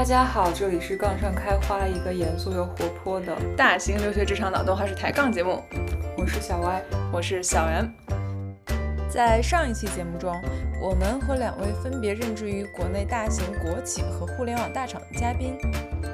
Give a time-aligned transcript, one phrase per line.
[0.00, 5.62] 大家好，这里是杠上开花，一个严肃又活泼的大型留学职场脑洞还是抬杠节目。
[6.16, 7.86] 我是小歪，我是小袁。
[9.10, 10.34] 在上一期节目中，
[10.80, 15.58] 我们和两位分别任职于国内大型国企和互联网大厂的嘉宾，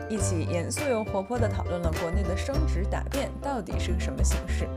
[0.09, 4.68] 一起严肃又活泼地讨论了国内的升职答辩到底是个什么形式，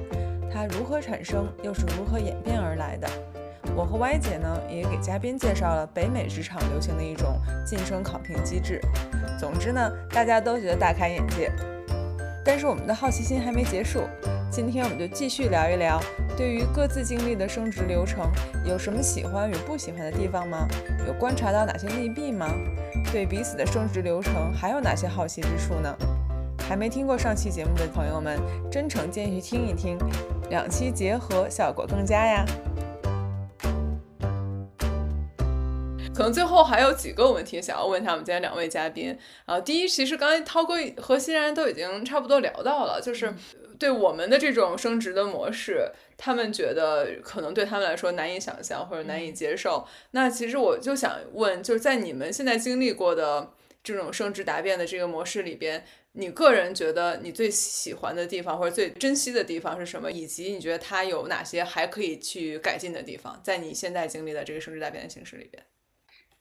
[0.54, 3.10] 它如何产生，又是如何演变而来的。
[3.76, 8.82] 我和 Y 姐呢，也给嘉宾介绍了北美职场流行的一种晋升考评机制。
[9.40, 11.52] 总之呢，大家都觉得大开眼界。
[12.44, 14.02] 但是我们的好奇心还没结束，
[14.50, 16.02] 今天我们就继续聊一聊，
[16.36, 18.30] 对于各自经历的升职流程，
[18.66, 20.68] 有什么喜欢与不喜欢的地方吗？
[21.06, 22.48] 有观察到哪些利弊吗？
[23.12, 25.96] 对彼此的升职流程还有哪些好奇之处呢？
[26.68, 28.40] 还没听过上期节目的朋友们，
[28.72, 29.98] 真诚建议去听一听，
[30.50, 32.46] 两期结合效果更佳呀。
[36.14, 39.58] 可能最后还有几个问题想要问一下我们今天两位嘉宾啊。
[39.58, 43.34] 第一，其实刚才涛哥和欣然都已经差不多聊到了，就是
[43.80, 49.88] 对我们的这种升职的模式，他们觉得可能对他们来说难以想象或者难以接受。
[50.12, 60.12] 那其实我就想问，就是在你们现在经历过的这种升职答辩的这个模式里边，你个人觉得你最喜欢的地方或者最珍惜的地方是什么？
[60.12, 63.40] 以及你觉得它有哪些还可以去改进的地方？
[63.42, 65.64] 在你现在经历的这个升职答辩的形式里边？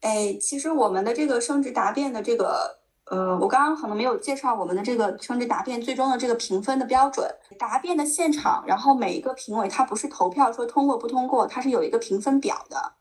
[0.01, 7.29] 哎，其实我们的这个升职答辩的这个，呃，我刚刚可能没有介绍我们的这个升职答辩最终的这个评分的标准。
[7.59, 12.93] 答辩的现场，然后每一个评委他不是投票说通过不通过，他是有一个评分表的。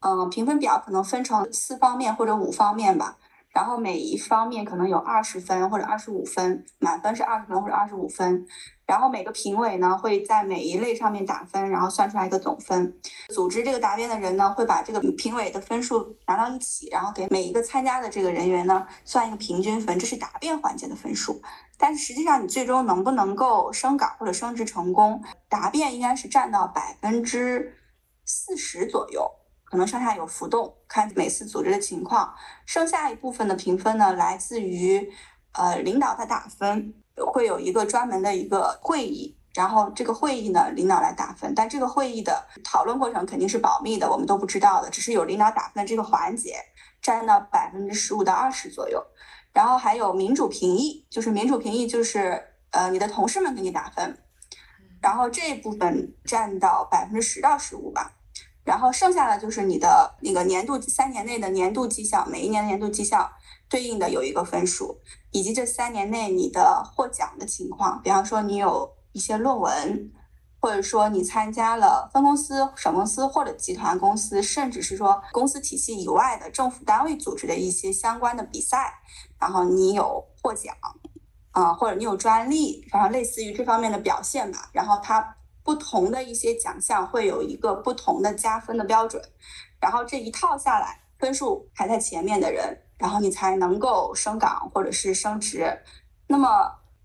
[0.00, 3.16] 嗯，评分表可能分成四方面或者五方面吧。
[3.54, 8.46] 然后每一方面可能有二十分或者二十五分，满分是二十分或者二十五分。
[8.92, 12.94] 然后每个评委呢会在每一类上面打分，然后算出来一个总分。
[13.30, 21.40] 组织这个答辩的人呢会把这个评委的分数拿到一起，然后给每一个参加的这个人员呢算一个平均分，这是答辩环节的分数。
[21.78, 27.74] 但是实际上你最终能不能够升岗或者升职成功，答辩应该是占到百分之
[28.26, 29.26] 四十左右。
[29.64, 32.34] 可能上下有浮动，看每次组织的情况。
[32.66, 35.10] 剩下一部分的评分呢，来自于
[35.52, 36.92] 呃领导的打分，
[37.32, 41.52] 会有一个专门的一个会议，然后这个会议呢，领导来打分。
[41.54, 46.56] 但这个会议的讨论过程肯定是保密的，我们都不知道的，只是有领导打分这个环节，
[47.00, 49.04] 占到百分之十五到二十左右。
[49.52, 54.18] 然后还有民主评议，就是民主评议就是呃你的同事们给你打分，
[55.00, 58.12] 然后这一部分占到百分之十到十五吧。
[58.64, 63.28] 然后剩下的就是你的那个年度三年内的年度绩效，每一年的年度绩效
[63.72, 65.00] 对应的有一个分数，
[65.30, 70.12] 以及这三年内你的获奖的情况，比方说你有一些论文，
[70.60, 78.92] 或者说你参加了分公司、省公司或者集团公司，甚至是说公司体系以外的政府单位组织的一些相关的比赛，
[79.40, 80.76] 然后你有获奖，
[81.52, 85.36] 啊，或者你有专利，然后类似于这方面的表现吧，然后它。
[85.64, 89.22] 不同的一些奖项会有一个不同的加分的标准，
[89.78, 95.78] 然后这一套下来，分数排在前面的人，然后你才能够升岗或者是升职。
[96.26, 96.48] 那么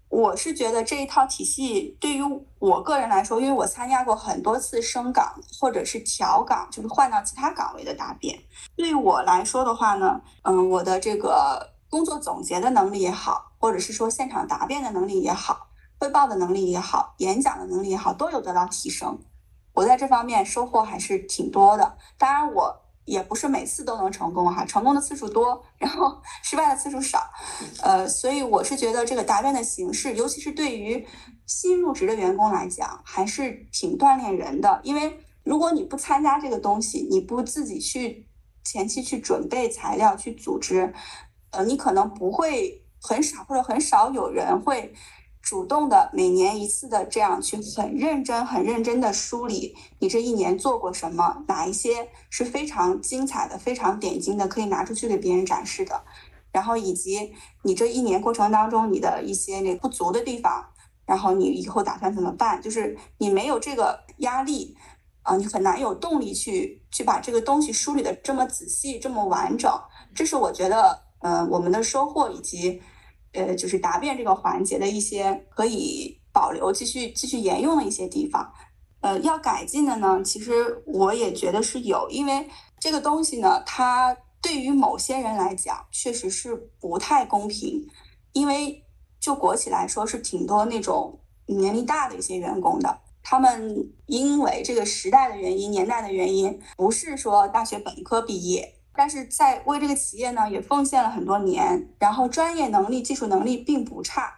[0.09, 2.21] 我是觉得这一套体系对于
[2.57, 8.39] 我个人来说，因为我参加过很多次升岗或者是调岗，就是换到其他岗位的答辩。
[8.75, 15.67] 对于我来说的话呢，嗯，我的这个工作总结的能力也好，或者是说现场答辩的能力也好。
[15.99, 19.19] 汇报的能力也好，演讲的能力也好，都有得到提升。
[19.73, 21.97] 我在这方面收获还是挺多的。
[22.17, 27.19] 当然，我也不是每次都能成功哈，成功的次数多，然后 失败的次数少。
[27.81, 31.07] 呃，所以我是觉得这个答辩的形式，尤其是对于
[31.45, 34.81] 新入职的员工来讲，还是挺锻炼人的。
[34.83, 38.27] 因为如果你不参加这个东西，你不自己去
[38.65, 40.93] 前期去准备材料、去组织，
[41.51, 44.93] 呃，你可能不会很少或者很少有人会。
[45.47, 56.03] 主动的每年一次的这样去很认真、很认真的梳理你这一年做过什么，哪一些是非常精彩的、非常点睛的，可以拿出去给别人展示的，
[56.51, 57.31] 然后以及
[57.63, 60.65] 你这一年过程当中你的一些那不足的地方，
[61.05, 62.61] 然后你以后打算怎么办？
[62.61, 64.75] 就是你没有这个压力
[65.21, 69.71] 啊，你很难有动力去去把这个东西梳理的这么仔细、这么完整。
[70.13, 72.81] 这是我觉得，嗯，我们的收获以及。
[73.37, 78.51] 呃，就是答辩这个环节的一些可以保留、继续继续沿用的一些地方，
[79.01, 82.47] 呃，要改进的呢，其实我也觉得是有，因为
[82.79, 87.87] 这个东西呢，它对于某些人来讲确实是不太公平，
[88.33, 88.83] 因为
[89.19, 98.76] 就国企来说是挺多那种年龄大的一些员工的，他们因为这个时代的原因、年代的原因，不是说大学本科毕业。
[98.97, 104.33] 但是在为这个企业呢也奉献了很多年，然后专业能力、技术能力并不差。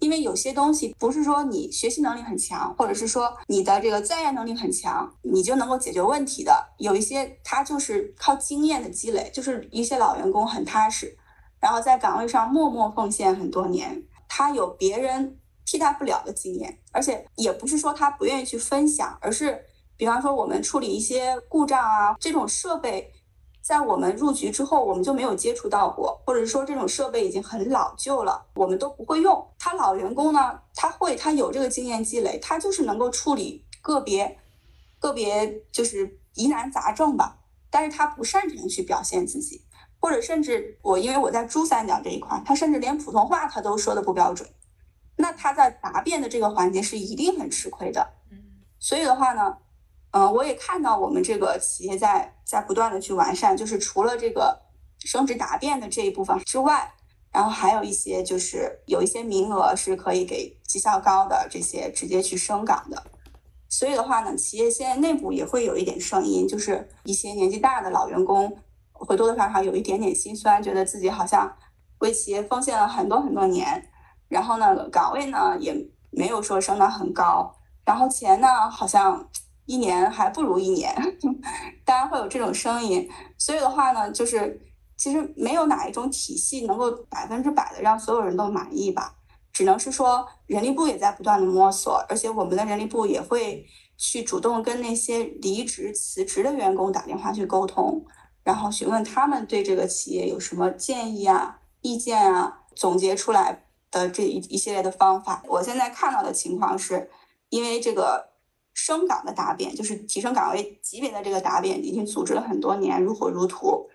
[0.00, 6.52] 因为有些东西不是说你学习能力很强，或者是说你的这个在业能力很强，你就能够解决问题的。
[6.78, 11.16] 有一些他就是靠经验的积累，就是一些老员工很踏实，
[11.60, 19.64] 然后在岗位上默默奉献很多年，他有别人替代不了的经验，而且也不是说他不愿意去分享，而是
[19.96, 23.12] 比方说我们处理一些故障啊，这种设备。
[23.62, 29.48] 在我们入局之后，我们就没有接触到过，或者说这种设备已经很老旧了，我们都不会用。
[29.56, 34.36] 他老员工呢，他会，他有这个经验积累，他就是能够处理个别、
[34.98, 37.38] 个别就是疑难杂症吧。
[37.70, 39.62] 但是他不擅长去表现自己，
[40.00, 44.48] 或者甚至我因为我在珠三角这一块，他甚至连普通话他都说的不标准，
[45.16, 48.12] 那他在答辩的这个环节是一定很吃亏的。
[48.32, 48.42] 嗯，
[48.80, 49.58] 所以的话呢。
[50.14, 54.60] 嗯，我也看到我们这个企业在在不断的去完善，就是除了这个
[54.98, 56.92] 升职答辩的这一部分之外，
[57.32, 63.02] 然后还有一些就是有一些名额是可以给绩效高的这些直接去升岗的。
[63.70, 68.54] 所以的话呢，企业现在内部也会有一点声音，就是一些年纪大的老员工
[68.92, 71.50] 会多多少少有一点点心酸，觉得自己好像
[72.00, 73.82] 为企业奉献了很多很多年，
[74.28, 75.74] 然后呢岗位呢也
[76.10, 77.56] 没有说升得很高，
[77.86, 79.26] 然后钱呢好像。
[79.72, 80.94] 一年还不如一年，
[81.82, 83.08] 当然会有这种声音。
[83.38, 84.60] 所以的话呢，就是
[84.98, 89.14] 其实没有哪一种体系能够百分之百的让所有人都满意吧。
[89.50, 93.64] 只能是说，人力部也在不断的摸索，而且我们的人力部也会
[93.96, 98.04] 去主动跟那些离职辞职的员工打电话去沟通，
[98.44, 105.42] 然后询问他们对这个企业有什么建议啊、意见啊，总结出来的这一一系列的方法。
[105.48, 107.08] 我现在看到的情况是，
[107.48, 108.31] 因为这个。
[108.74, 113.88] 升岗的答辩就是提升岗位级别的这个答辩，已经组织了很多年，如火如荼。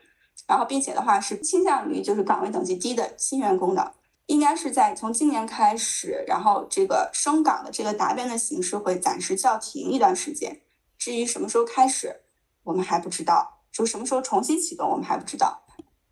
[0.48, 3.94] 然后，并且的话是倾向于就是岗位等级低的新员工的，
[4.28, 10.62] 应该是在从今年开始，然后这个升岗的这个答辩的形式会暂时叫停一段时间。
[10.98, 12.22] 至于什么时候开始，
[12.64, 15.64] 我们还不知道，就什么时候重新启动，我们还不知道。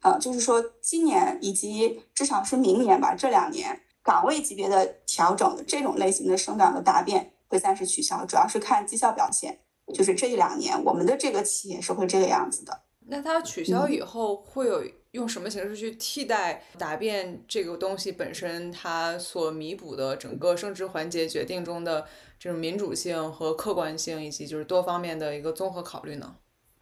[0.02, 7.32] 呃，就是说今年以及至少是明年吧，这两年岗位级别的调整的这种类型的升岗的答辩。
[7.48, 9.60] 会暂时取消，主要是看绩效表现。
[9.94, 12.82] 就是这一两年，我们的这个企业是会这个样子的。
[13.08, 22.08] 那它取消以后，会有用什么形式去替代答辩这个东西本身它所弥补的整个升职环节决定中的
[22.40, 26.38] 这种民主性和客观性，以及就是多方面的一个综合考虑呢？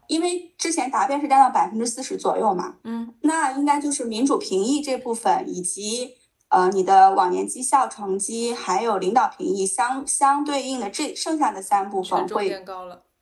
[0.08, 6.16] 因为之前答辩是占到百分之四十左右嘛，嗯，那应该就是民主评议这部分以及。
[6.54, 12.64] 呃，你的往年绩效成绩还有领导评议相相对应的这剩下的三部分会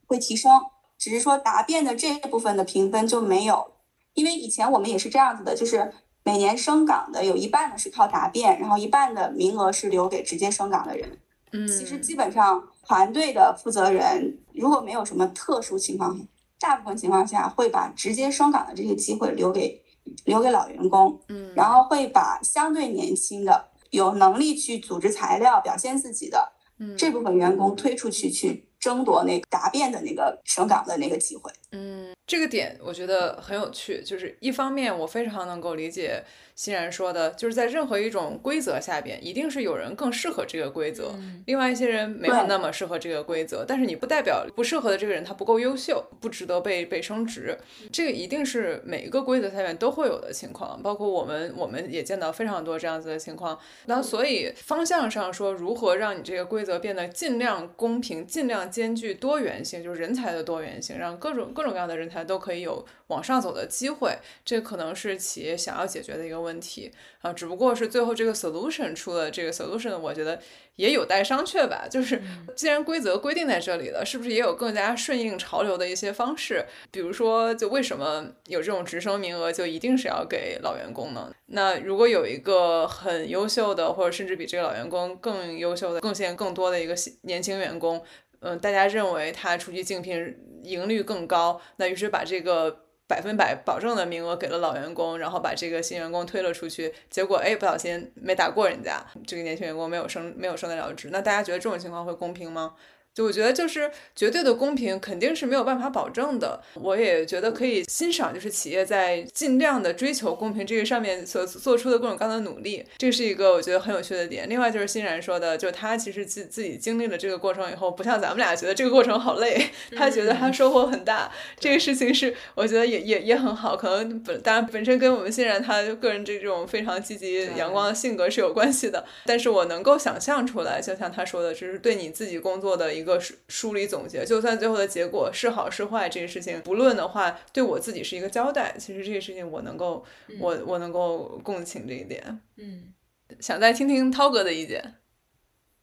[0.06, 0.52] 会提升，
[0.98, 3.72] 只是说答辩的这一部分的评分就没有，
[4.16, 5.94] 因为以前我们也是这样子的，就是
[6.24, 11.18] 每年升岗的有一半的是靠答辩，然后一半的名额是留给直接升岗的人。
[11.54, 16.20] 嗯，其实基本上团队的负责人如果没有什么特殊情况，
[16.60, 19.82] 大部分情况下会把直接升岗的这些机会留给。
[20.26, 36.24] 留给老员工，嗯，然后会把相对年轻的、有能力去组织材料、表现自己的，嗯，这部分员工推出去，去争夺那个答辩的那个省岗的那个机会，嗯，这个点我觉得很有趣，就是一方面我非常能够理解。
[36.54, 41.16] 欣然说的，就是在任何一种规则下边，一定是有人更适合这个规则，
[41.48, 43.66] 另外一些人没有那么适合这个规则。
[43.68, 47.58] 但是你不代表不适合的这个人他不够优秀，不值得被被升职。
[47.92, 53.58] 这个一定是每一个规则下面都会有的情况，包括我们我们也见到非常多这样子的情况。
[53.86, 64.16] 那所以方向上说，如何让你这个规则变得尽量公平，尽量兼具多元性，就是人才的多元性，让各种各种各样的人才都可以有往上走的机会。
[64.46, 66.52] 这可能是企业想要解决的一个问。
[66.52, 66.92] 问题
[67.22, 70.38] 啊，只不过是最后这个 solution 出了这个 solution，我觉得
[70.76, 71.88] 也有待商榷吧。
[71.90, 72.22] 就是
[72.58, 76.66] 既然规则规定在这里了，是不是也有更加顺应潮流的一些方式？
[76.92, 81.34] 比如说，就为什么有这种直升名额，就一定是要给老员工呢？
[81.46, 88.04] 那如果有一个很优秀的，或者甚至比这个老员工更优秀的、贡献更多的一个年轻员工，
[88.42, 92.86] 嗯，大家认为他出去竞聘盈率更高，那于是把这个。
[93.08, 102.74] 百分百保证的名额给了老员工，然后把这个新员工推了出去，结果哎不小心没打过人家，这个年轻员工没有升没有升得了职，那大家觉得这种情况会公平吗？
[103.14, 106.62] 就我觉得，就是绝对的公平肯定是没有办法保证的。
[106.76, 114.48] 我也觉得可以欣赏，就是企业在尽量的追求公平这个上面所做出的各种各样的努力，这是一个我觉得很有趣的点。
[114.50, 121.30] 另外就是欣然说的，就是他其实自自己经历了这个过程以后，不像咱们俩觉得这个过程好累，他觉得他收获很大。
[121.60, 129.06] 这个事情是我觉得也也也很好，可能本当然本身跟我们欣然他个人这种非常积极阳光的性格是有关系的。
[129.26, 138.76] 但是我能够想象出来，就像他说的，就是对你自己工作的一个梳梳理总结，就算最后的结果是好是坏，这个事情不论的话，对我自己是一个交代。
[138.78, 140.04] 其实这个事情我能够，
[140.40, 142.42] 我我能够共情这一点。
[142.58, 142.94] 嗯，
[143.40, 144.96] 想再听听涛哥的意见。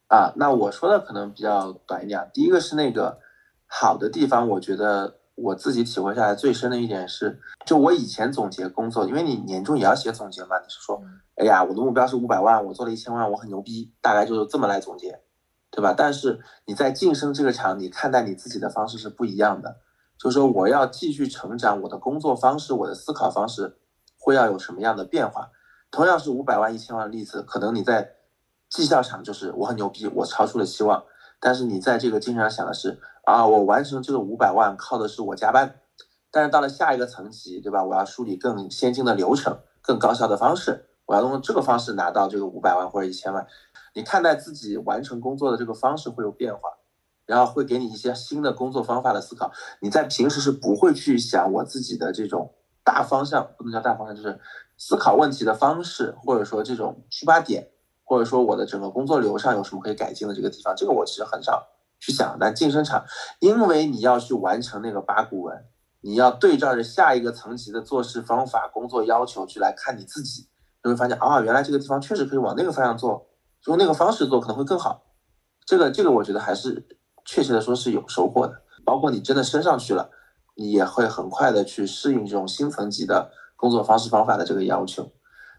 [0.08, 2.30] 啊，那我说的可能比较短一点。
[2.32, 3.18] 第一个是那个
[3.66, 11.02] 好的地方，我觉得我自己体会下来最深的一点是，就我以前总结工作，因为你年终也要写总结嘛，你是说，
[11.36, 15.20] 哎呀，我的目标是五百万，我做了一千万，我很牛逼，大概就是这么来总结。
[15.70, 15.94] 对吧？
[15.96, 19.76] 但是你在晋升这个场，你看待你自己的方式是不一样的。
[20.18, 23.78] 就是说，我要继续成长，我的工作方式，我的思考方式
[24.18, 25.50] 会要有什么样的变化？
[25.90, 28.14] 同样是五百万、一千万的例子，可能你在
[28.68, 31.04] 绩效场就是我很牛逼，我超出了期望。
[31.38, 35.76] 但是你在这个经常想的是啊，我完成这个五百万靠的是我加班。
[36.30, 37.84] 但是到了下一个层级，对吧？
[37.84, 43.46] 我要梳理更先进的流程，更高效的方式，我要用这个方式拿到这个五百万或者一千万。
[43.98, 46.60] 你看待自己完成工作的这个方式会有变化，
[47.26, 49.50] 然后会给你一些新的工作方法的思考。
[49.80, 54.38] 你在平时是不会去想我自己的这种大方向，不能叫大方向，就是
[54.76, 57.70] 思考问题的方式，或者说这种出发点，
[58.04, 61.66] 或者说我的整个工作流上有什么可以改进的这个地方，这个我其实很少
[61.98, 62.36] 去想。
[62.38, 63.04] 但晋升场，
[63.40, 65.64] 因为你要去完成那个八股文，
[66.02, 70.46] 你要对照着下一个层级的做事方法、工作要求去来看你自己，
[70.84, 73.26] 你会发现啊，原来这个地方确实可以往那个方向做。
[73.66, 75.02] 用那个方式做可能会更好，
[75.66, 76.86] 这个这个我觉得还是
[77.24, 78.62] 确切的说是有收获的。
[78.84, 80.10] 包括你真的升上去了，
[80.56, 85.12] 你也会很快的去适应这种新层级的工作方式方法的这个要求。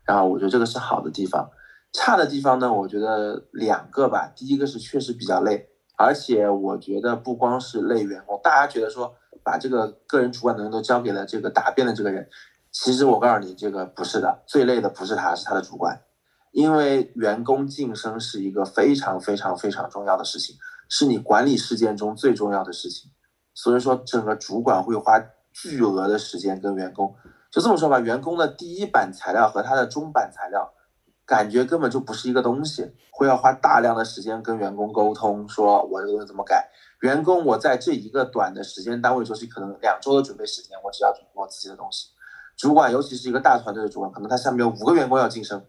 [0.04, 1.52] 然后我觉得这个是好的地方，
[1.94, 4.32] 差的地方呢，我觉得两个吧。
[4.36, 9.14] 第一个是确实比较累，而且我觉得不光是累员工，大家觉得说
[9.44, 12.28] 把这个个人主管能力都交给了这个答辩的这个人，
[12.72, 16.02] 其实我告诉你，这个不是的，最累的不是他，是他的主管。
[16.52, 20.56] 因为员工晋升是一个非常非常非常重要的事情，
[20.90, 23.12] 是你管理事件中最重要的事情，
[23.54, 27.16] 所以说整个主管会花巨额的时间跟员工，
[27.52, 30.74] 就这么说吧，员工的第一版材料和他的中版材料，
[31.26, 36.70] 感觉根本就不是一个东西，会要花大量的时间跟员工沟通，说我这个东西怎么改，
[37.02, 42.08] 员工我在这一个短的时间单位周期，可能两周的准备时间，我只要准备我自己的东西，
[42.58, 45.64] 主管尤其是一个大团队的主管，可能他下面有五个员工要晋升。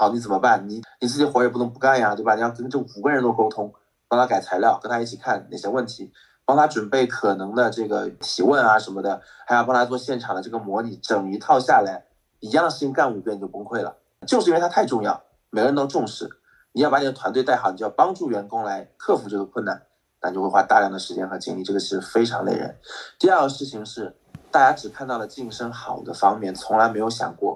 [0.00, 0.66] 好，你怎么办？
[0.66, 2.34] 你你自己活也不能不干呀，对吧？
[2.34, 3.70] 你要跟这五个人都沟通，
[4.08, 6.10] 帮他改材料，跟他一起看哪些问题，
[6.46, 12.06] 帮他准备可能的这个提问啊什么的，还要帮他做现场的这个模拟，整一套下来，
[12.38, 13.94] 一样的事情干五遍就崩溃了，
[14.26, 16.30] 就是因为它太重要，每个人都重视。
[16.72, 19.82] 你要把你的团队带好，你就要帮助员工来克服这个困难，
[20.22, 22.74] 那就会花大量的时间和精力，这个是非常累人。
[23.18, 24.16] 第二个事情是，
[24.50, 27.49] 大家只看到了晋升好的方面，从来没有想过。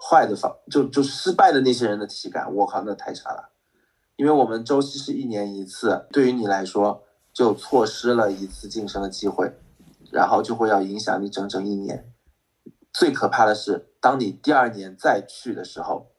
[0.00, 3.50] 坏的方就就失败的那些人的体感，我靠，那太差了。
[4.16, 9.52] 因为我们周期是一年一次，对于你来说就错失了一次晋升的机会，
[10.10, 12.12] 然后就会要影响你整整一年。
[12.92, 16.10] 最可怕的是，当你第二年再去的时候，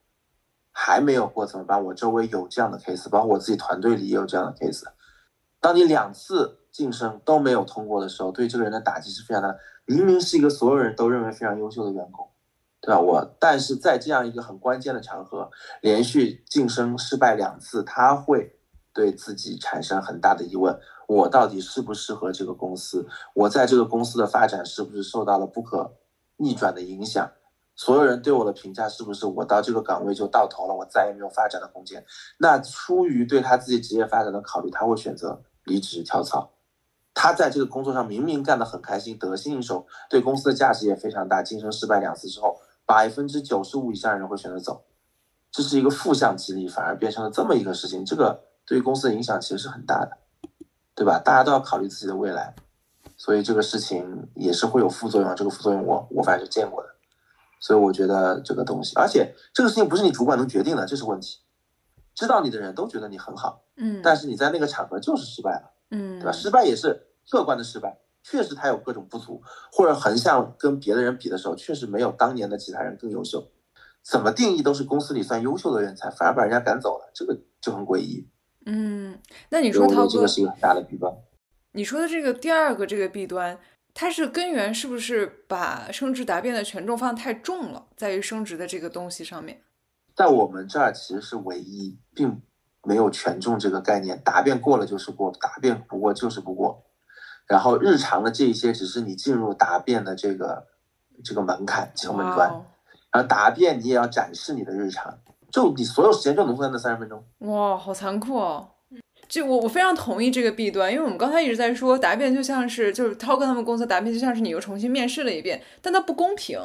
[0.72, 1.84] 还没有过怎么办？
[1.86, 4.84] 我周围有这样的 case，包括我自己团队里也有这样的 case。
[5.60, 9.60] 当你两次晋升都没有通过的时候，对这个人的打击是非常大的。
[9.86, 12.29] 明明是一个所有人都认为非常优秀的员工。
[12.82, 13.00] 对吧？
[13.00, 18.58] 我但是在这样一个很关键的场合，连续晋升失败两次，他会
[18.94, 23.08] 对自己产生很大的疑问：我到底适不适合这个公司？
[23.34, 25.98] 我在这个公司的发展是不是受到了不可
[26.38, 27.30] 逆转的影响？
[27.76, 32.06] 所有人对我的评价是不是我到这个岗位就到头了，我再也没有发展的空间？
[32.40, 36.52] 那出于对他自己职业发展的考虑，他会选择离职跳槽。
[37.14, 41.44] 他在这个工作上明明干得很开心，得心应手，对公司的价值也非常大。
[41.44, 42.58] 晋升失败两次之后。
[42.89, 44.84] 百分之九十五以上人会选择走，
[45.51, 48.03] 这是一个负向激励，反而变成了这么一个事情。
[48.03, 50.17] 这个对于公司的影响其实是很大的，
[50.96, 51.19] 对吧？
[51.19, 52.55] 大家都要考虑自己的未来，
[53.15, 55.36] 所以这个事情也是会有副作用。
[55.36, 56.89] 这个副作用我我反正是见过的，
[57.60, 61.41] 所以我觉得这个东西，而且这个事情不是你主管能决定的，这是问题。
[62.15, 66.31] 知道你的人都觉得你很好，嗯，但是你在那个场合就是失败了，嗯，对吧？
[66.31, 68.00] 失败也是客观的失败。
[68.30, 73.50] 确实他有各种不足，或者横向跟别的人比的时候，确实没有当年的其他人更优秀。
[74.04, 78.28] 怎么定义都是公司里算优秀的人才，反而把人家赶走了，这个就很诡异。
[78.66, 79.18] 嗯，
[79.50, 81.12] 那你说涛哥，这个是一个很大的弊端。
[81.72, 83.60] 你说的这个第二个这个弊端，
[83.94, 89.62] 它是根源是不是把升职答辩的权重放太重了，在于升职的这个东西上面？
[90.16, 92.42] 在我们这儿其实是唯一，并
[92.84, 96.86] 没有权重这个概念，答辩过了就是过，答辩不过就是不过。
[97.50, 100.68] 然后日常的这一些只是你进入答辩的这个
[101.24, 102.48] 这个门槛敲门砖，
[103.12, 105.18] 然后答辩你也要展示你的日常，
[105.51, 107.24] 就你所有时间就浓缩在那三十分钟。
[107.39, 108.70] 哇，好残酷哦！
[109.27, 116.60] 就我我非常同意这个弊端，因为我们刚才一直在说答辩就像是就是涛哥他们公司答辩就像是你又重新面试了一遍，但它不公平，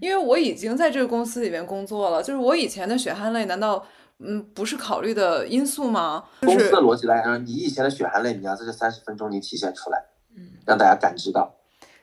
[0.00, 3.82] 因为我已经在这个公司里面工作了，就是我以前的血汗泪难道
[4.18, 6.24] 嗯不是考虑的因素吗？
[6.40, 10.04] 公司的逻辑来说，你以前的血汗泪你要在这三十分钟里体现出来。
[10.66, 11.54] 让大家感知到，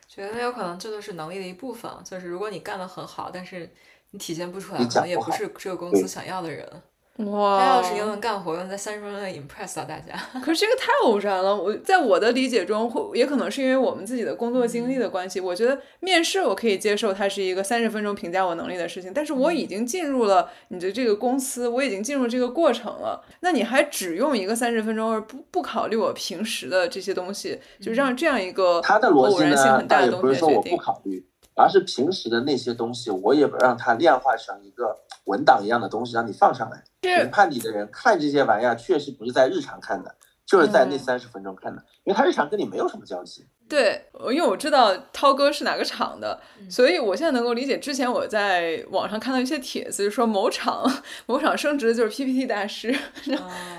[0.08, 1.92] 觉得有可能这就是能力的一部分。
[2.04, 3.72] 就是如果你干得很好，但是
[4.12, 6.82] 你体现不出来，可能也不是这个公司想要的人。
[7.26, 7.60] 哇！
[7.60, 10.14] 他要是又能干活，又能在三十分钟内 impress 到大家。
[10.42, 11.56] 可是这个太偶然了。
[11.56, 15.42] 我在我的理解中，会也可能是因为我们自己的工作经历的关系。
[15.42, 19.12] 我觉得面试我可以接受，它是一个三十分钟评价我能力的事情。
[19.14, 23.22] 但是我已经进入了你的这个公司，我已经进入这个过程了。
[23.42, 29.84] 那你还只用一个三十分钟，而不不考虑我平时的这些东西，就让这样一个他的逻辑呢？
[29.90, 31.26] 但也不是说我不考虑，
[31.60, 34.96] 而是平时的那些东西，我也让它量化成一个。
[35.26, 43.46] 文档一样的东西让你放上来，评判你的人看这些玩意儿，确实不是在日常看的，就是在那三十分钟看的，因为他日常跟你没有什么交集。
[43.70, 47.78] 对，因为我知道涛哥是哪个厂的，所以我现在能够理解。
[47.78, 50.84] 之前我在网上看到一些帖子，就说某厂
[51.28, 52.94] 某厂升职就是 PPT 大师，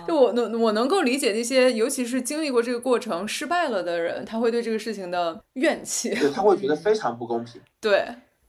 [0.07, 7.61] 就我能我能够理解那些，尤其是经历过这个过程失败了的人，他会对这个事情的怨气，对他会觉得非常不公平。
[7.81, 8.07] 对，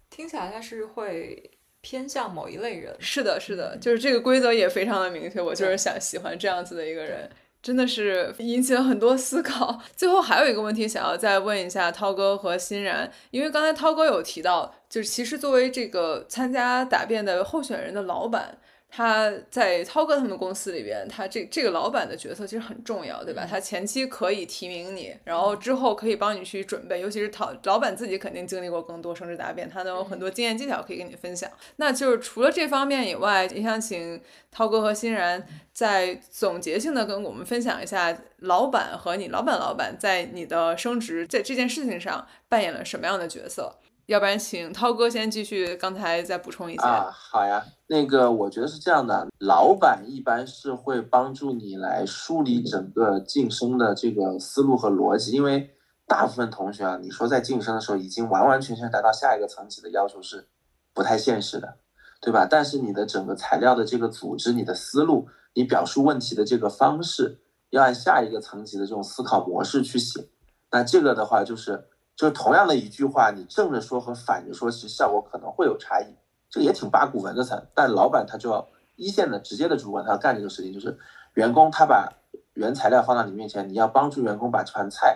[0.10, 1.52] 听起来他是会。
[1.84, 5.42] 偏向某一类人，是的，是的，就是这个规则也非常的明确。
[5.42, 7.28] 我就是想喜欢这样子的一个人，
[7.62, 9.80] 真的是引起了很多思考。
[9.96, 18.58] 最后还有一个问题想要再问一下涛哥和欣然，因为刚才涛哥有提到，就是其实作为这个参加答辩的候选人的老板。
[18.94, 23.48] 他在涛哥他们公司里边，他这这个老板的角色其实很重要，对吧？
[23.50, 31.50] 他前期可以提名你，然后之后可以帮你去准备，尤其是涛老板自己肯定经历过更多升职答辩，他能有很多经验技巧可以跟你分享。
[31.78, 43.78] 那就是除了这方面以外，也想请涛哥和欣然再总结性的跟我们分享一下，老板和你老板老板在你的升职在这件事情上扮演了什么样的角色。
[44.12, 47.10] 要不然，请涛哥先继续，刚才再补充一下啊。
[47.10, 55.70] 好呀，那个我觉得是这样的，老板一般是会帮助你来梳理整个晋升的这个思路和逻辑，因为
[56.06, 60.50] 大部分同学啊，你说在晋升的时候已经完完全全达到下一个层级的要求是
[60.94, 61.76] 不太现实的，
[62.20, 62.46] 对吧？
[62.46, 70.28] 但是你的整个材料的这个组织、你的思路、你表述问题的这个方式，要按下一个层级的这种思考模式去写，
[70.70, 71.88] 那这个的话就是。
[72.16, 76.16] 就是同样的一句话，你正着说和反着说，其实效果可能会有差异。
[76.50, 81.00] 这个也挺八股文的才，但老板他就要一线的直接的主管，他要干这个事情，就是
[81.34, 82.12] 员工他把
[82.54, 85.16] 原材料放到你面前，你要帮助员工把这盘菜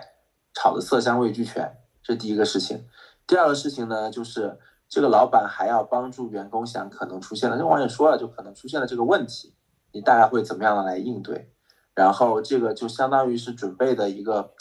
[0.54, 2.86] 炒的色香味俱全，这是第一个事情。
[3.26, 9.54] 第二个事情呢，就是这个老板还要帮助员工想可能出现的，这网友说了，就可能出现了这个问题，
[9.92, 11.52] 你大概会怎么样的来应对？
[11.94, 14.52] 然后这个就相当于是准备的一个。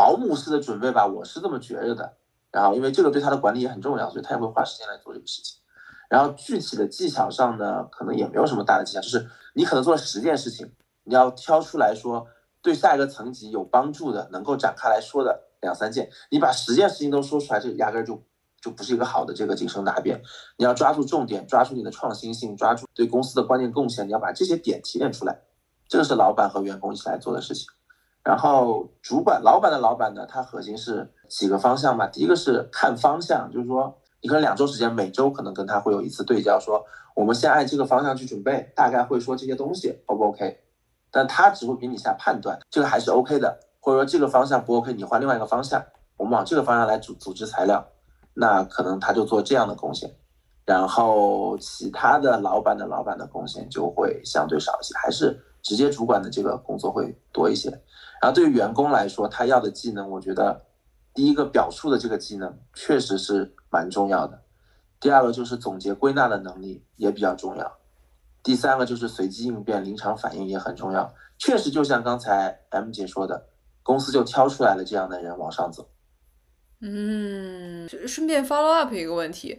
[0.00, 2.16] 保姆式的准备吧，我是这么觉着的。
[2.50, 5.60] 然后，因为这个对他的管理也很重要，所以他也会花时间来做这个事情。
[6.08, 10.72] 然后，具体的技巧上呢，可能也没有什么大的技巧，就是你可能做了十件事情，
[11.04, 12.26] 你要挑出来说
[12.62, 16.08] 对下一个层级有帮助的，能够展开来说的两三件。
[16.30, 18.22] 你把十件事情都说出来，这压根就
[18.62, 20.22] 就不是一个好的这个晋升答辩。
[20.56, 25.42] 你要抓住重点，抓住你的创新性，抓住对公司的关键贡献，你要把这些点提炼出来。
[25.86, 27.68] 这个是老板和员工一起来做的事情。
[28.22, 32.06] 然后主管、老板的老板呢，他核心是几个方向吧。
[32.06, 40.60] 第一个是看方向，就是说你可能两周时间，每周可能跟他会有一次对焦，说我们先按这个方向去准备，大概会说这些东西，O 不 OK？
[41.10, 45.82] 但他只会给你下判断，这个还是 OK 的，或者说这个方向不 OK，你换另外一个方向，
[46.16, 47.84] 我们往这个方向来组组织材料，
[48.34, 50.14] 那可能他就做这样的贡献。
[50.66, 57.68] 然后其他的老板的老板的贡献就会相对少一些，还是直接主管的这个工作会多一些。
[58.20, 60.66] 然后对于员工来说，他要的技能，我觉得
[61.14, 64.42] 第一个表述的这个技能确实是蛮重要的。
[65.00, 67.78] 第二个就是总结归纳的能力也比较重要。
[68.42, 71.14] 第三个就是随机应变、临场反应也很重要。
[71.38, 73.48] 确实，就像刚才 M 姐说的，
[73.82, 75.88] 公司就挑出来了这样的人往上走。
[76.82, 79.58] 嗯，顺便 follow up 一个问题，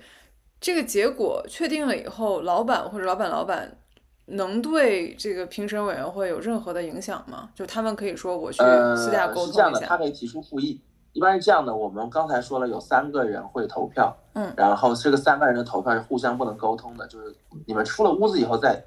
[0.59, 3.77] 这个结果确定了以后，老板或者老板老板
[4.25, 7.49] 能对这个评审委员会有任何的影响吗？
[7.55, 8.60] 就他们可以说我去
[8.95, 9.51] 私下沟通一下。
[9.51, 10.79] 是这样的，他可以提出复议。
[11.13, 18.81] 一般是这样的，我们刚才说了有三个人会投票，嗯，然后这个三个人的投票是互相不能沟通的，就是你们出了屋子以后再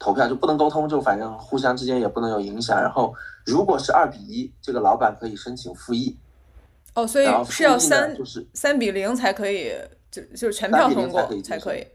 [0.00, 2.80] 投票就不能沟通，就反正互相之间也不能有影响。
[2.82, 3.14] 然后
[3.46, 6.16] 如果是二比一，这个老板可以申请复议。
[6.94, 9.72] 哦，所以是要三就是三比零才可以，
[10.10, 11.86] 就就是全票通过才可以。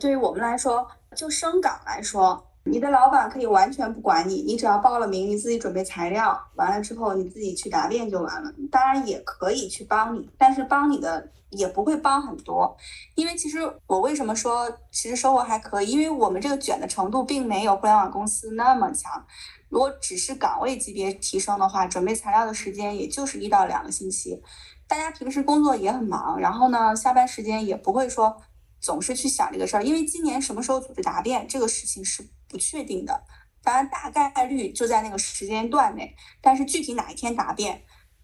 [0.00, 2.44] 对于我们来说，就升岗来说。
[2.66, 8.50] 你的老板可以完全不管你，你只要报了名，你自己准备材料，完了之后你自己去答辩就完了。
[8.72, 12.74] 当然也可以去帮你，但是帮你的也不会帮很多，
[13.16, 19.22] 因为其实我为什么说其实收获还可以，因为我们这个卷的程度并没有互联网公司那么强。
[19.68, 24.42] 如果只是岗位级别提升的话，准备材料的时间也就是一到两个星期。
[24.88, 28.34] 大家平时工作也很忙，然后呢下班时间也不会说
[28.84, 32.24] 总是去想这个事儿，因为今年什么时候组织答辩这个事情是。
[32.46, 33.20] 不确定的，
[33.64, 37.82] 当然大概率就在那个时间段内，但是具体哪一天答辩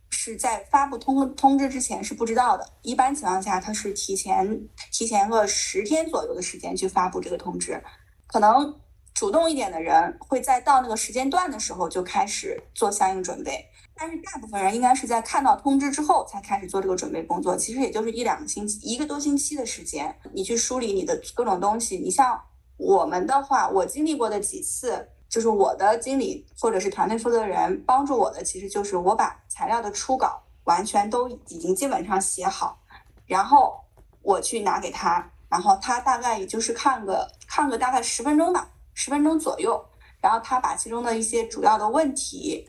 [0.09, 2.64] 是在发布通通知之前是不知道的。
[2.83, 7.83] 一般情况下，他是提前提前个十天左右的时间去发布这个通知，
[8.29, 8.73] 可能
[9.12, 13.66] 主动一点的人会在到那个时间段的时候就开始做相应准备，
[14.00, 22.40] 但是大部分人应该是在看到通知之后才开始做这个准备工作，其实也就是一两个星期，一个多星期的时间，你去梳理你的各种东西，你像。
[22.82, 32.80] 我们的话，我经历过的几次，就是我的经理或者是团队负责人帮助我的，其实就是我把材料的初稿完全都已经基本上写好，
[33.26, 33.78] 然后
[34.22, 39.84] 我去拿给他，然后他大概也就是看个看个大概十分钟吧，十分钟左右，
[40.22, 42.66] 然后他把其中的一些主要的问题，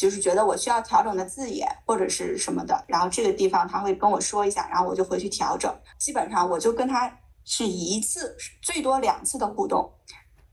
[0.00, 7.18] 就是觉得我需要调整的字眼或者是什么的，然后这个地方他会跟我说一下，然后我就回去调整，基本上我就跟他。
[7.42, 9.90] 是一次最多两次的互动，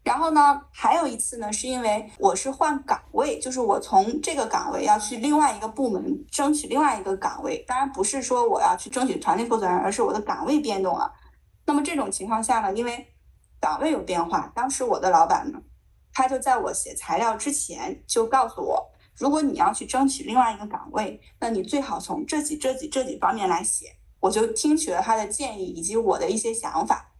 [0.04, 11.14] 然后呢，还有一次呢，是因为我是换岗位，就是我从这个岗位要去另外一个部门争取另外一个岗位，当然不是说我要去争取团队负责人，而是我的岗位变动了。
[11.66, 13.06] 那么这种情况下呢，因为
[13.60, 15.60] 岗位有变化，当时我的老板呢，
[16.14, 23.96] 他就在我写材料之前就告诉我，如果你要去争取另外一个岗位，那你最好从这几、这几、这几方面来写。
[24.20, 27.12] 我就听取了他的建议以及我的一些想法，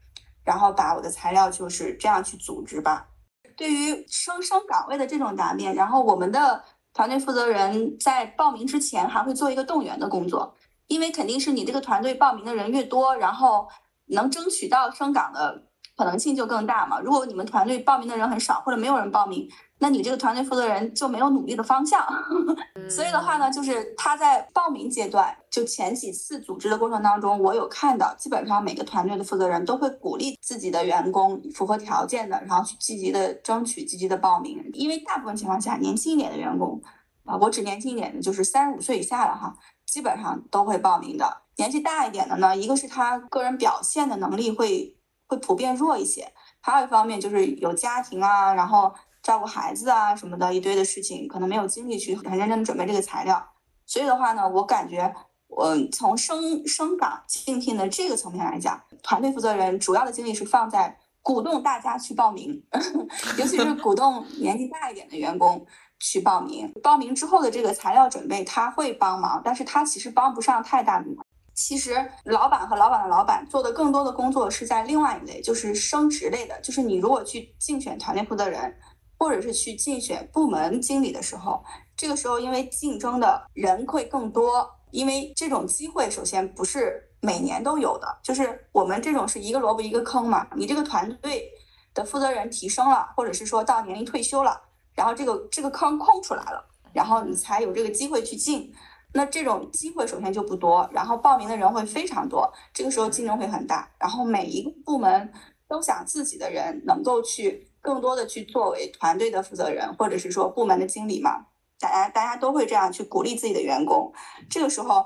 [0.44, 3.08] 然后把我的材料就是这样去组织吧。
[3.56, 10.56] 对于升升岗位的这种答辩，然后我们的团队负责人在报名之前还会做一个动员的工作，
[10.88, 13.68] 因为肯定是你这个团队报名的人越多，然后
[14.08, 17.00] 能争取到升岗的可能性就更大嘛。
[17.00, 19.48] 如果你们团队报名的人很少，或者没有人报名。
[19.80, 22.04] 那你这个团队负责人就没有努力的方向，
[22.90, 36.82] 所以的话呢，就是他在报名阶段，就前几次组织的过程当中，我有看到，基本上每个团队的负责人都会鼓励自己的员工符合条件的，然后去积极的争取、积极的报名，因为大部分情况下，年轻一点的员工，
[37.26, 41.44] 啊，我指年轻一点的，就是三十五岁以下的哈，基本上都会报名的。
[41.58, 48.92] 年纪大一点的呢，一个是他个人表现的能力会会普遍弱一些，还有一方面就是有家庭啊，然后。
[49.28, 53.46] 照顾孩子啊什么的一堆的事情，可能没有精力去很认真的准备这个材料，
[53.86, 55.14] 所以的话呢，我感觉，
[55.48, 62.64] 我，从升升岗应聘的这个层面来讲，团队负责人主要的精力是放在鼓动大家去报名，
[63.38, 65.66] 尤其是鼓动年纪大一点的员工
[66.00, 66.72] 去报名。
[66.82, 71.26] 报名之后的这个材料准备他会帮忙，但是他其实帮不上太大的忙。
[71.54, 78.74] 其实老板和老板的老板做的更多的工作是在另外一类，就是升职类的，就是你如果去竞选团队负责人。
[79.18, 81.64] 或者是去竞选部门经理的时候，
[81.96, 90.48] 这个时候因为竞争的人会更多，因为这种机会首先不是每年都有的，就是我们这种是一个萝卜一个坑嘛。
[90.56, 91.50] 你这个团队
[91.94, 94.62] 的负责人提升了，或者是说到年龄退休了，
[94.94, 98.72] 然后这个这个坑空出来了，然后你才有这个机会去进。
[99.14, 105.34] 那这种机会首先就不多，然后报名的人会非常多，这个时候竞争会很大，然后每一个部门
[105.68, 107.68] 都想自己的人能够去。
[107.88, 111.46] 更多的去作为团队的负责人，或者是说部门的经理嘛，
[111.80, 114.12] 大家大家都会这样去鼓励自己的员工。
[114.50, 115.06] 这个时候，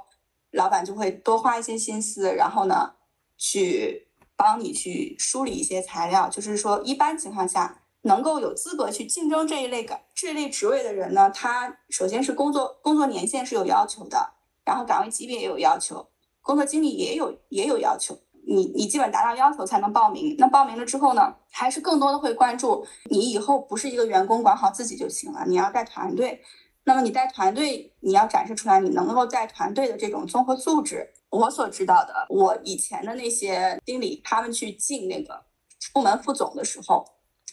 [0.50, 2.94] 老板就会多花一些心思，然后呢，
[3.38, 6.28] 去帮你去梳理一些材料。
[6.28, 14.34] 就是说，一般情况下，能够有资格去竞争这一类岗这类职位的人呢，他首先是工作工作年限是有要求的，
[14.66, 16.08] 然后岗位级别也有要求，
[16.42, 18.18] 工作经历也有也有要求。
[18.48, 26.42] 你你基本达到要求才能报名，那报名了之后呢，还是更多的会关注你以后不是一个员工管好自己就行了，你要带团队。
[26.84, 31.14] 那么你带团队，你要展示出来你能够带团队的这种综合素质。
[31.30, 35.46] 我所知道的，我以前的那些经理，他们去进那个
[35.94, 37.06] 部门副总的时候，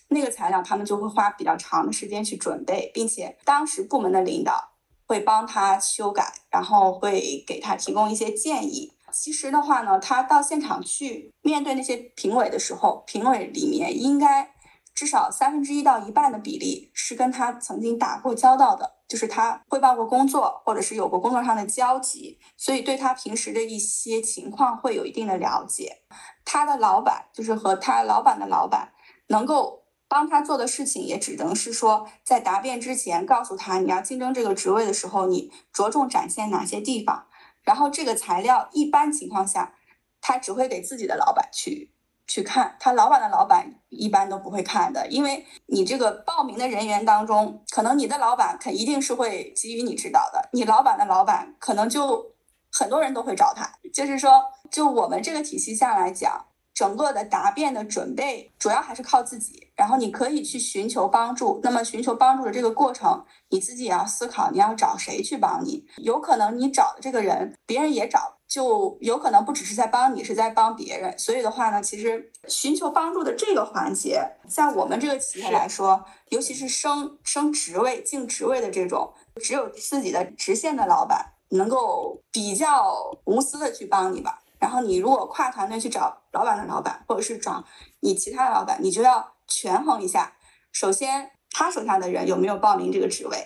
[0.08, 4.70] 那个材料他们就会花比较长的时间去准备，并且当时部门的领导
[5.06, 8.94] 会帮他修改，然后会给他提供一些建议。
[9.12, 14.54] 其实的话呢，他到现场去面对那些评委的时候，评委里面应该
[14.94, 26.02] 至少三分之一到一半的比例是跟他曾经打过交道的，就是他汇报过工作，或者是有过工作上的交集，所以对他平时的一些情况会有一定的了解。
[26.44, 28.92] 他的老板就是和他老板的老板
[29.28, 37.27] 能够帮他做的事情，也只能是说在答辩之前告诉他，你要竞争这个职位的时候，你着重展现哪些地方。
[37.68, 39.74] 然后这个材料一般情况下，
[40.22, 41.92] 他只会给自己的老板去
[42.26, 52.34] 去看，他老板的老板一般都不会看的，因为你这个报名的人员当中，可能你的老板肯一定是会给予你指导的，你老板的老板可能就
[52.72, 56.46] 很多人都会找他，就是说，就我们这个体系下来讲。
[56.74, 61.60] 整个的答辩的准备主要还是靠自己，然后你可以去寻求帮助。
[61.62, 65.86] 那么寻求帮助的这个过程，你自己也要思考你要找谁去帮你。
[65.98, 71.16] 有可能你找的这个人，别人也找，就有可能不只是在帮你，是在帮别人。
[71.16, 84.42] 所以的话呢，其实寻求帮助的这个环节，在我们这个企业来说，尤其是升升职位、进职位的这种，只有自己的直线的老板能够比较无私的去帮你吧。
[84.58, 87.64] 然后你如果跨团队去找老板的老板，或者是找
[88.00, 90.34] 你其他的老板，你就要权衡一下。
[90.70, 93.36] 首先，他手下的人有没有报名这个职位；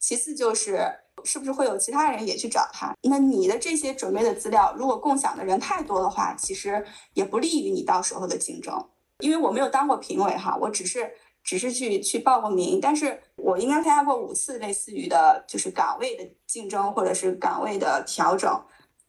[0.00, 0.90] 其次，就是
[1.22, 2.92] 是不是会有其他人也去找他。
[3.02, 8.88] 那你的这些准备的资料，如果共享的人太多的话，其实也不利于你到时候的竞争。
[9.20, 11.12] 因为我没有当过评委哈，我只是
[11.44, 18.50] 只是去去报过名，但是我应该参加过五次类似于的，就是岗位的竞争或者是岗位的调整。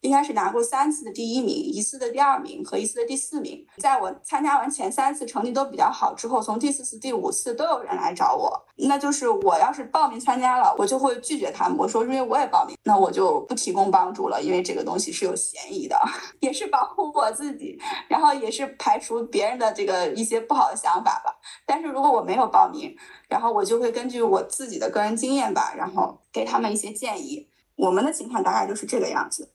[0.00, 3.66] 应该是拿过三次的第一名，一次的第二名和一次的第四名。
[3.78, 8.64] 在我参加完前三次成绩都比较好之后，从第四次、第五次都有人来找我。
[8.78, 11.78] 那就是我要是报名参加了，我就会拒绝他们。
[11.78, 15.98] 我说因为我也报名，那我就不提供帮助了，因为这个东西是有嫌疑的，
[16.40, 17.78] 也是保护我自己，
[18.08, 21.34] 然后也是排除别人的这个一些不好的想法吧。
[21.66, 22.94] 但是如果我没有报名，
[23.28, 27.48] 然后我就会根据我自己的个人经验吧，然后给他们一些建议。
[27.76, 29.52] 我们的情况大概就是这个样子。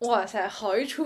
[0.00, 1.04] 哇塞，好一出，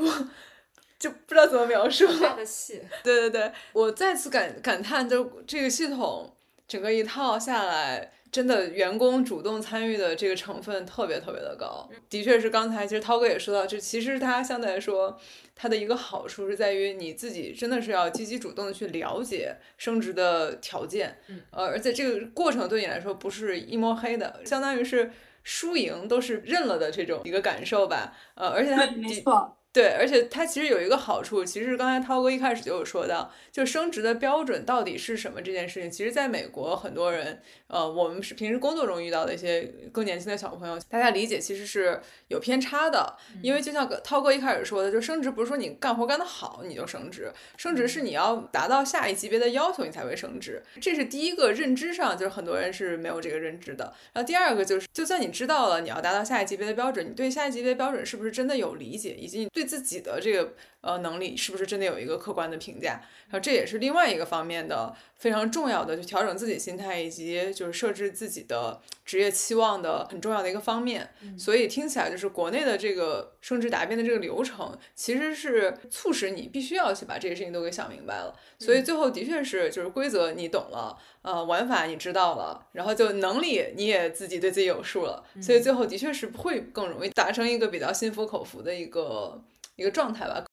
[0.98, 2.06] 就不知道怎么描述。
[2.36, 6.34] 的戏，对对对，我再次感感叹，就这个系统
[6.68, 11.88] 整个一套下来，真的员工主动参与的这个成分特别特别的高。
[12.10, 15.18] 的确是刚才其实涛哥也说到，就其实它相对来说，
[15.56, 21.18] 它的一个好处是在于你自己真的是要积极主动的去了解升职的条件，
[21.50, 25.10] 呃，而且这个过程对你来说不是一摸黑的，相当于是。
[25.42, 29.58] 输赢都是认了的这种一个感受吧，呃，而且他没错。
[29.72, 35.90] 对，而且它其实有一个好处，其实刚才涛哥一开始就有说到，就升职的标准到底是什么这件事情。
[35.90, 43.16] 其实，在美国，很多人，呃，我们是平时工作中遇到的一些更年轻的小朋友，大家理解其实是有偏差的。
[43.40, 50.62] 因为就像涛哥一开始说的，就升职不是说你干活干得好你就升职，升职是你要达到下一级别的要求你才会升职。
[50.82, 53.94] 这是第一个认知上，就是很多人是没有这个认知的。
[54.12, 59.61] 然后第二个就是，就算你知道了你要达到下一级别的标准，你对下一级别的标准是不是真的有理解，以及你对。
[59.62, 63.00] 对自己的这个呃能力是不是真的有一个客观的评价？
[63.28, 71.08] 然后这也是另外一个方面的非常重要的，就调整自己心态以及就是设置自己的职业期望的很重要的一个方面。
[71.38, 78.34] 所以听起来就是国内的这个升职答辩的这个流程，其实是促使你必须要去把这些事情都给想明白了。
[78.58, 85.24] 所以最后的确是就是规则你懂了，呃，玩法你知道了，然后就能力你也自己对自己有数了。
[85.40, 89.42] 所以最后的确是会更容易达成一个比较心服口服的一个。
[89.76, 90.44] 一个状态吧。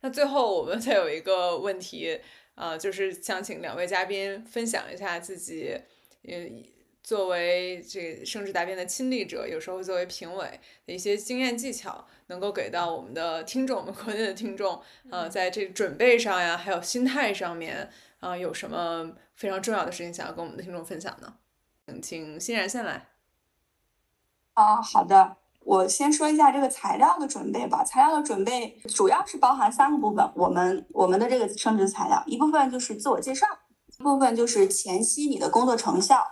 [0.00, 2.20] 那最后我们 再有一个问题，
[2.54, 5.76] 啊，就是想请两位嘉宾分享一下自己，
[6.22, 6.62] 嗯，
[7.02, 21.38] 作为这升职答辩的亲历者，有时候作为评委的一些经验技巧，能够给到我们的听众，我们国内的听众，呃，在这准备上呀，还有心态上面，啊，有什么非常重要的事情想要跟我们的听众分享呢？
[22.02, 23.08] 请欣然先来。
[24.54, 27.84] 啊，好的，我先说一下这个材料的准备吧。
[27.84, 30.30] 材料的准备主要是包含三个部分。
[30.34, 33.46] 我们我们的这个升职材料，一部分就是自我介绍，
[33.98, 36.26] 一部分就是前期你的工作成效，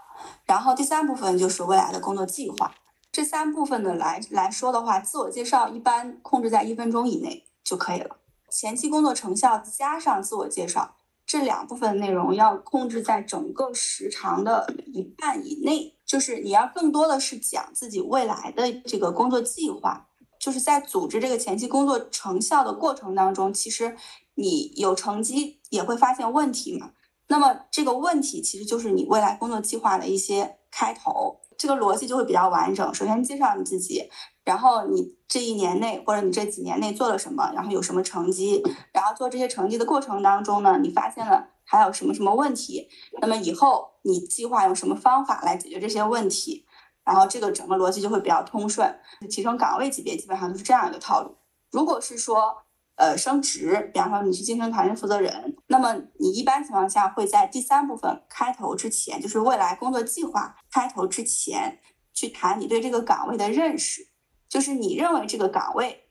[0.44, 2.74] 然后第三部分就是未来的工作计划。
[3.12, 8.16] 这三部分的来来说的话，自我介绍一般控制在一分钟以内就可以了。
[8.50, 20.08] 前期工作成效加上自我介绍，这两部分内容要控制在整个时长的一半以内，就是你要更多的是讲自己未来的这个工作计划，
[20.38, 23.96] 就是在组织这个前期工作成效的过程当中，其实
[24.34, 26.92] 你有成绩也会发现问题嘛。
[27.28, 32.94] 那么这个问题其实就是你未来工作计划的一些开头，这个逻辑就会比较完整。
[32.94, 34.10] 首先介绍你自己。
[34.44, 38.62] 然后你这一年内或者你这几年内做了什么，然后有什么成绩，
[38.92, 42.86] 然后做这些成绩的过程当中呢，你发现了还有什么什么问题，
[43.22, 46.66] 那么以后你计划用什么方法来解决这些问题，
[47.04, 48.94] 然后这个整个逻辑就会比较通顺。
[49.30, 51.34] 提升岗位级别基本上都是这样一个套路。
[51.70, 52.54] 如果是说
[52.96, 61.80] 呃升职，比方说你是晋升团队负责人，那么你一般情况下会在第三部分开头之前，就是未来工作计划开头之前
[62.12, 64.08] 去谈你对这个岗位的认识。
[64.48, 66.04] 就是你认为这个岗位，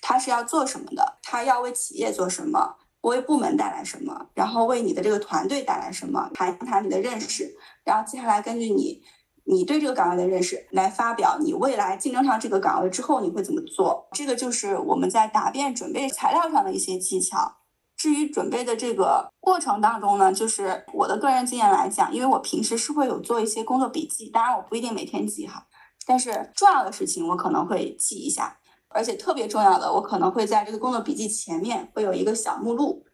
[0.00, 1.18] 它是要做什么的？
[1.22, 2.76] 它要为企业做什么？
[3.02, 4.30] 为部门带来什么？
[4.32, 6.30] 然后为你的这个团队带来什么？
[6.32, 9.02] 谈一谈你的认识，然后接下来根据你
[9.44, 14.08] 你对这个岗位的认识来发表你未来竞争上这个岗位之后你会怎么做？
[14.12, 17.56] 这个就是我们在答辩准备材料上的一些技巧。
[17.96, 25.66] 至于准备的这个过程当中呢，就是我的个人经验来讲，因为我平时是会有做一些工作笔记，当然我不一定每天记哈。
[26.06, 33.04] 但是重要的事情我可能会记一下，而且特别重要的我可能会在这个工作笔记前面会有一个小目录，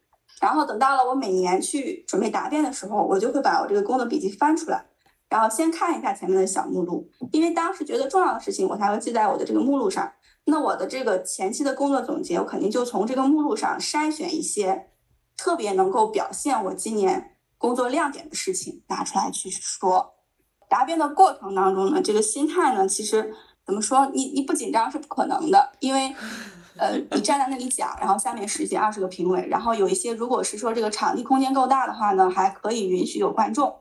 [0.40, 4.86] 然后等到了我每年去准备答辩的时候，我就会把我这个工作笔记翻出来，
[5.30, 10.12] 然后先看一下前面的小目录，因为当时觉得重要的事情我才会记在我的这个目录上。
[10.44, 14.88] 那我的这个前期的工作总结，我肯定就从这个目录上筛选一些
[15.36, 20.14] 特别能够表现我今年工作亮点的事情拿出来去说。
[20.68, 23.34] 答辩的过程当中呢，这个心态呢，其实
[23.66, 26.14] 怎么说，你你不紧张是不可能的，因为，
[26.76, 33.72] 呃，你站在那里讲，然后下面十几二十个评委，然后有一些如果是说这个场地空间够大的话呢，还可以允许有观众，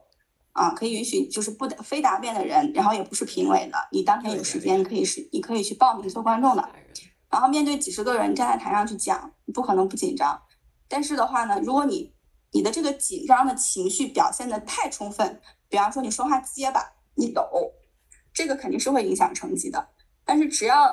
[0.60, 6.68] 啊，可以允许就是不非答辩的人，然后也不是评委的，你当天有时间可以是你可以去报名做观众的，
[7.30, 10.38] 然后面对几十个人站在台上去讲，你不可能不紧张，
[10.88, 12.12] 但是的话呢，如果你
[12.52, 15.40] 你的这个紧张的情绪表现的太充分。
[15.70, 16.82] 比方说你说话结巴，
[17.14, 17.48] 你抖，
[18.34, 19.88] 这个肯定是会影响成绩的。
[20.24, 20.92] 但是只要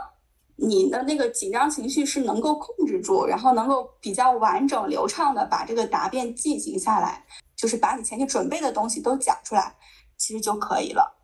[0.55, 7.25] 你的那个紧张情绪是能够控制住，然后能够比较完整流畅的把这个答辩进行下来，
[7.57, 9.75] 就是把你前期准备的东西都讲出来，
[10.15, 11.17] 其实就可以了。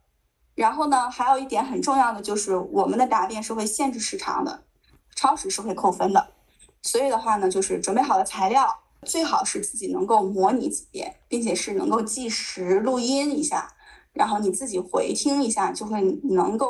[0.54, 4.66] 然后呢，还有一点很重要的就是我们的答辩是会限制时长的，
[5.16, 6.34] 超时是会扣分的。
[6.82, 8.68] 所以的话呢，就是准备好的材料。
[9.06, 13.70] 最好是自己能够模拟几遍，并且是能够计时录音一下，
[14.14, 16.70] 然后你自己回听一下，就会能够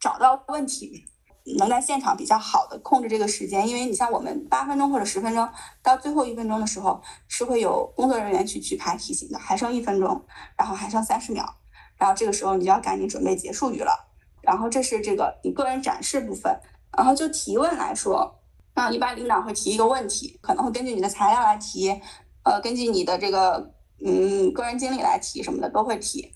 [0.00, 1.04] 找到问题，
[1.58, 3.68] 能在现场比较好的控制这个时间。
[3.68, 5.48] 因为你像我们八分钟或者十分钟
[5.82, 10.24] 到最后一分钟的时候，是会有工作人员去举牌提醒的，还剩一分钟，
[10.56, 11.44] 然后还剩三十秒，
[11.96, 14.08] 然后这个时候你就要赶紧准备结束语了。
[14.40, 16.60] 然后这是这个你个人展示部分，
[16.96, 18.40] 然后就提问来说。
[18.76, 21.90] 那一般领导会提一个问题，可能会根据你的材料来提，
[22.42, 23.72] 呃，根据你的这个
[24.04, 26.34] 嗯个人经历来提什么的都会提。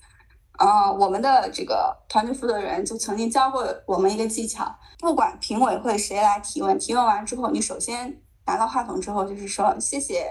[0.59, 4.69] 啊，我们的这个团队负责人就曾经教过我们一个技巧，
[4.99, 10.29] 不管评委会谁来提问，提问完之后，你首先拿到话筒之后就是说谢谢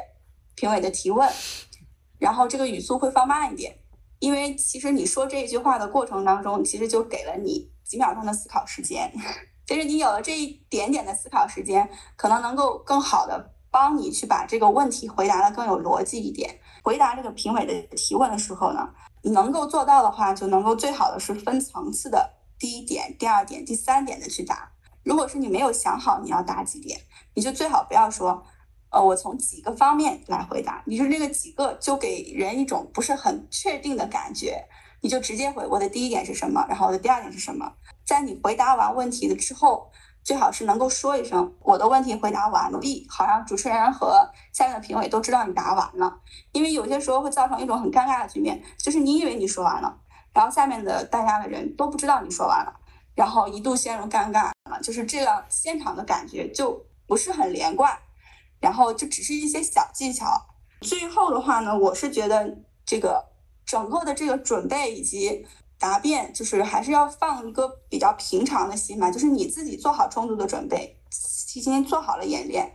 [0.54, 1.26] 评委的提问，
[2.18, 3.74] 然后这个语速会放慢一点，
[4.18, 9.10] 因为其实你说这一句话的过程当中，其实就给了你几秒钟的思考时间。
[9.64, 16.58] 就是你有了这一点点的思考时间，可能能够更好的帮你去把这个问题回答的更有逻辑一点。
[16.82, 18.88] 回答这个评委的提问的时候呢，
[19.22, 24.70] 能够做到的话，就能够最好的是分层次的，第一点、第二点、第三点的去答。
[25.02, 27.00] 如果是你没有想好你要答几点，
[27.34, 28.42] 你就最好不要说，
[28.90, 30.82] 呃，我从几个方面来回答。
[30.86, 34.64] 你说这个几个就给人一种不是很确定的感觉。
[35.00, 37.72] 你就直接回我的第一点是什么，然后我的第二点是什么。
[38.04, 39.88] 在你回答完问题的之后，
[40.28, 46.20] 最好是能够说一声我的问题回答完毕，好让主持人和下面的评委都知道你答完了。
[46.52, 49.96] 因为有些时候会造成一种很尴尬的局面，就是你以为你说完了，
[50.34, 52.70] 然后下面的大家的人都不知道你说完了，
[53.14, 57.98] 然后一度陷入尴尬了，就是这样，现场的感觉就不是很连贯。
[58.60, 60.26] 然后就只是一些小技巧。
[60.82, 63.24] 最后的话呢，我是觉得这个。
[63.68, 65.46] 整个的这个准备以及
[65.78, 70.96] 答辩，就是还是要放一个比较平常的心嘛，就是你自己做好充足的准备，
[71.46, 72.72] 提前做好了演练，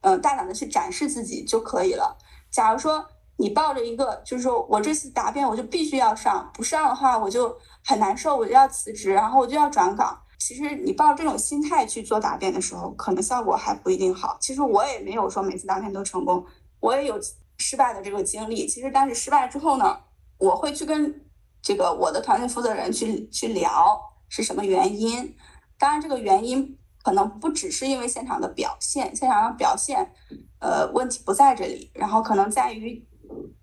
[0.00, 2.16] 嗯，大胆的去展示自己就可以了。
[2.50, 3.06] 假如说
[3.36, 10.20] 你抱着一个，就是说我这次答辩我就必须要上，不上的话我就很难受，我就要辞职，然后我就要转岗。
[10.38, 14.36] 其实你抱这种心态去做答辩的时候，可能效果还不一定好。
[14.40, 16.44] 其实我也没有说每次答辩都成功，
[16.80, 17.18] 我也有
[17.56, 18.66] 失败的这个经历。
[18.66, 19.98] 其实，但是失败之后呢，
[20.36, 21.23] 我会去跟
[21.64, 23.98] 这个我的团队负责人去去聊
[24.28, 25.34] 是什么原因。
[25.78, 30.12] 当然，这个原因可能不只是因为现场的表现，现场的表现，
[30.60, 33.02] 呃，问题不在这里，然后可能在于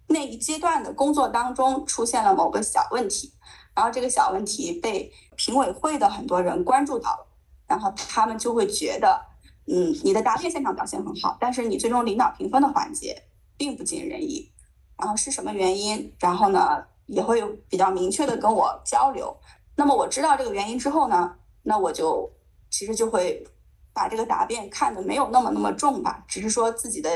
[0.08, 3.32] 那一阶段的工作当中出现了某个小问题，
[3.76, 7.28] 然后这个小问题被评委会的很多人关注到了，
[7.68, 9.30] 然后他们就会觉得。
[9.68, 13.24] 嗯，你的答辩现场表现很好，但是你最终领导评分的环节
[13.56, 14.52] 并不尽人意。
[14.98, 16.12] 然后是什么原因？
[16.20, 19.36] 然后呢，也会有比较明确的跟我交流。
[19.76, 22.32] 那么我知道这个原因之后呢，那我就
[22.70, 23.46] 其实就会
[23.94, 27.10] 把这个答辩看得没有那么那么重吧，只是说自己的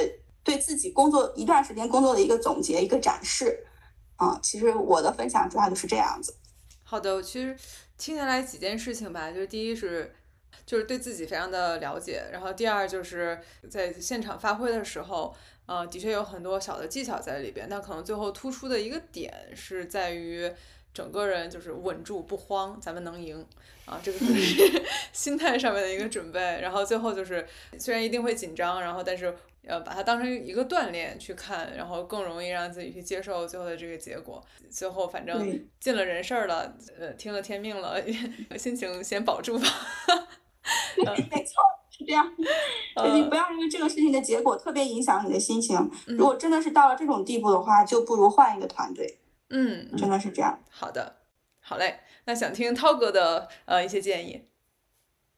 [0.44, 3.66] 对自己工作一段时间工作的一个总结、一个展示。
[4.18, 6.36] 啊，其实我的分享主要就是这样子。
[6.84, 7.58] 好的，其实
[7.98, 10.14] 听下来几件事情吧，就是第一是。
[10.66, 13.40] 就是对自己非常的了解，然后第二就是
[13.70, 15.36] 在现场发挥的时候，
[15.66, 20.52] 呃，的确有很多小的技巧在里边，但可能最后突出的一个点是在于
[20.94, 23.46] 整个人就是稳住不慌，咱们能赢
[23.86, 26.40] 啊，这个是 心态上面的一个准备。
[26.62, 27.46] 然后最后就是
[27.80, 29.36] 虽然一定会紧张，然后但是
[29.68, 34.42] 呃把它当成一个锻炼去看，然后更容易让自己去接受最后的这个结果。
[34.70, 38.02] 最后反正尽了人事儿了，呃，听了天命了，
[38.58, 39.68] 心情先保住吧。
[41.30, 41.62] 没错，
[41.98, 42.30] 是这样。
[43.14, 45.90] 你不要因为这个事情的结果特别影响你的心情。
[46.06, 49.18] 如果真的是到了这种地步的话，就不如换一个团队。
[49.50, 50.60] 嗯，真的是这样。
[50.70, 51.16] 好的，
[51.62, 52.02] 好嘞。
[52.26, 54.46] 那想听涛哥的呃一些建议。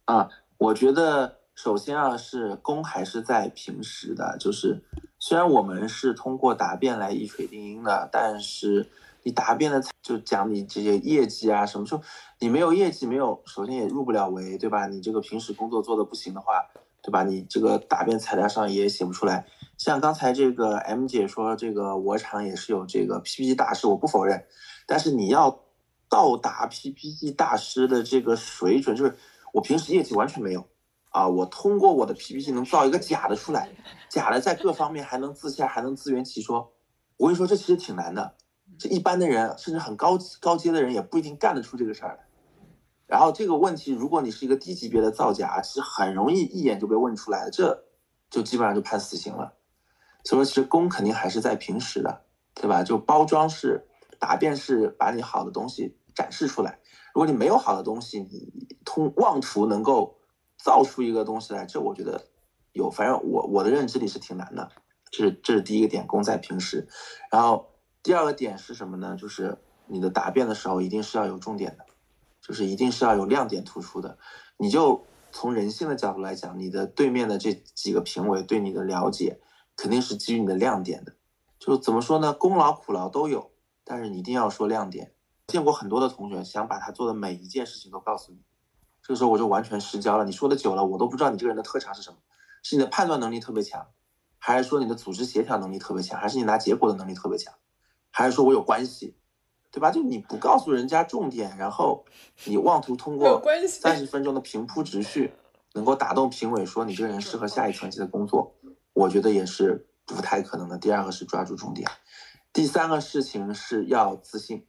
[0.05, 0.27] 啊，
[0.57, 4.81] 我觉得首先啊是功还是在平时的，就是
[5.19, 8.89] 虽然我们是通过答辩来一锤定音的，但是。
[9.27, 12.01] 你答辩的就讲你这些业绩啊，什么时候
[12.39, 14.87] 你没有业绩，没有，首先也入不了围，对吧？
[14.87, 16.65] 你这个平时工作做的不行的话，
[17.03, 17.23] 对吧？
[17.23, 19.45] 你这个答辩材料上也写不出来。
[19.77, 24.45] 像刚才这个 M 姐说，这个我厂也是有这个 PPT 大师，我不否认。
[24.85, 25.59] 但是你要
[26.07, 29.17] 到达 PPT 大师的这个水准，就是
[29.51, 30.65] 我平时业绩完全没有
[31.09, 33.67] 啊，我通过我的 PPT 能造一个假的出来，
[34.07, 36.71] 假的在各方面还能自洽，还能自圆其说。
[37.17, 38.35] 我跟你说，这其实挺难的。
[38.77, 42.27] 这一般的人，甚至很高高阶的人，也不一定干得出这个事儿来。
[43.07, 47.85] 然后这个问题，如果你是一个低级别的造假，其实很容易一眼就被问出来，这
[48.29, 49.53] 就基本上就判死刑了。
[50.23, 52.83] 所以说，其实功肯定还是在平时的，对吧？
[52.83, 53.87] 就包装是
[54.19, 56.79] 答辩是把你好的东西展示出来。
[57.13, 60.19] 如果你没有好的东西，你通妄图能够
[60.61, 62.21] 造出一个东西来，这我觉得
[62.73, 64.69] 有，反正我我的认知里是挺难的。
[65.09, 66.87] 这是这是第一个点，功在平时，
[67.31, 67.73] 然后。
[68.07, 69.17] 第二个点是什么呢？
[69.19, 71.85] 就是你的答辩的时候一定是要有重点的，
[72.39, 74.17] 就是一定是要有亮点突出的。
[74.55, 79.41] 你就从人性的角度来讲，你的对面的这几个评委对你的了解
[79.75, 81.15] 肯定是基于你的亮点的。
[81.59, 82.31] 就怎么说呢？
[82.31, 83.51] 功劳苦劳都有，
[83.83, 85.11] 但是你一定要说亮点。
[85.47, 88.39] 见过很多的同学想把他做的每一件事情都告诉你，
[89.01, 90.23] 这个时候我就完全失焦了。
[90.23, 92.19] 你说的久了，我都不知道你这个人的特长是什么，
[92.63, 93.85] 是你的判断能力特别强，
[94.37, 97.53] 还是说你的组织协调能力特别强，还是你拿结果的能力特别强？
[98.17, 99.13] 还是说我有关系，
[99.69, 99.91] 对吧？
[99.91, 102.03] 就你不告诉人家重点，然后
[102.45, 105.31] 你妄图通过三十分钟的平铺直叙，
[105.75, 108.55] 能够打动评委说你这个人适合下一层级的工作，
[108.93, 110.79] 我觉得也是不太可能的。
[110.79, 111.87] 第二个是抓住重点，
[112.51, 114.65] 第三个事情是要自信。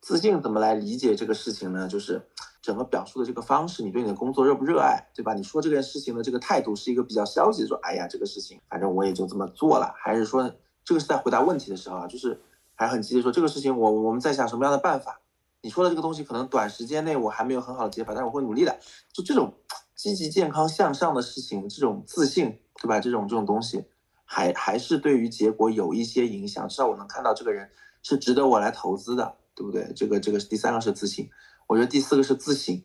[0.00, 1.86] 自信怎么来理解这个事情呢？
[1.86, 2.26] 就是
[2.60, 5.34] 整个表述的这个方式，你对你的工作热不热爱，对吧？
[5.34, 10.52] 你说这件事情的这个态度是一个比较消极的，说哎呀这个事情反正我也就这么做了，还是说
[10.84, 12.42] 这个是在回答问题的时候啊，就是。
[12.78, 15.20] 还很积极说这个事情，我我们在想什么样的办法？
[15.60, 18.78] 你说的这个东西，可能短时间内我还没有很好的解法，但是我会努力的。
[19.12, 19.52] 就这种
[19.96, 23.00] 积极、健康、向上的事情，这种自信，对吧？
[23.00, 23.84] 这种这种东西，
[24.24, 26.68] 还还是对于结果有一些影响。
[26.68, 27.68] 至少我能看到这个人
[28.04, 29.92] 是值得我来投资的，对不对？
[29.96, 31.28] 这个这个是第三个是自信，
[31.66, 32.80] 我觉得第四个是自省。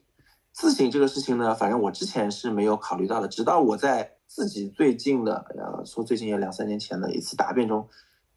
[0.52, 7.88] 自省这个事情呢，反正我之前是没有考虑到的，直到我在自己最近的，呃，说最近也两三年前的一次答辩中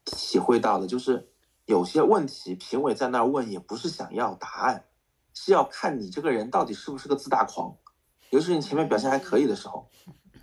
[0.05, 1.31] 体会到的，就是。
[1.67, 4.85] 有些问题，评委在那儿问也不是想要答案，
[5.35, 7.77] 是要看你这个人到底是不是个自大狂。
[8.31, 9.89] 尤其是你前面表现还可以的时候，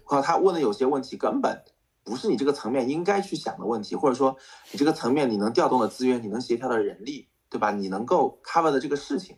[0.05, 1.63] 靠他问的有些问题根本
[2.03, 4.35] 不是你这个层面应该去想的问题，或者说
[4.71, 7.71] 你这个层面你能调动的资源，你能协调的人力，对吧？
[7.71, 9.37] 你能够 cover 的这个事情，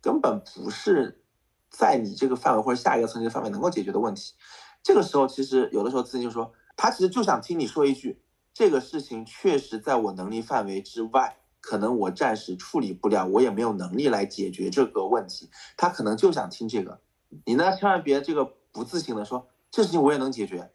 [0.00, 1.22] 根本不是
[1.68, 4.34] 在你这个范围或者下一个层级的范围能够解决的问题。
[4.82, 8.22] 这个时候，其实有的时候自己就说，他其实就想听你说一句。
[8.52, 15.50] 这个事情确实在我能力范围之外，可能我暂时处理不了，我也没有能力来解决这个问题。
[15.76, 17.00] 他可能就想听这个，
[17.44, 20.70] 你呢千万别这个不自信的说，这事情我也能解决，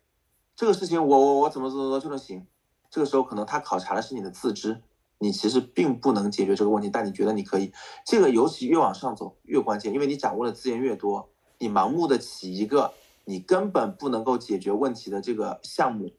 [0.55, 2.47] 这个事情我我我怎么怎么怎么就能行，
[2.89, 4.81] 这个时候可能他考察的是你的自知，
[5.19, 7.71] 你其实并不能解决这个问题，但你觉得你可以。
[8.05, 12.93] 这个尤其越往上走越关键，因为你掌握的资源越多，你盲目的起一个
[13.25, 16.11] 你根本不能够解决问题的这个项目，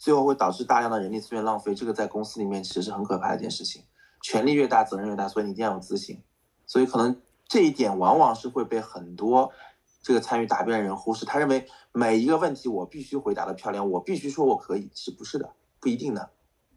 [0.00, 1.74] 最后会导致大量的人力资源浪费。
[1.74, 3.84] 这个在公司里面其实是很可怕的一件事情。
[4.22, 6.22] 权力越大，责任越大，所以你一定要有自信。
[6.66, 9.52] 所以可能这一点往往是会被很多
[10.02, 11.26] 这个参与答辩的人忽视。
[11.26, 15.52] 他认为每一个问题我必须回答的漂亮，我必须说我可以，是不是的？
[15.78, 16.30] 不一定的。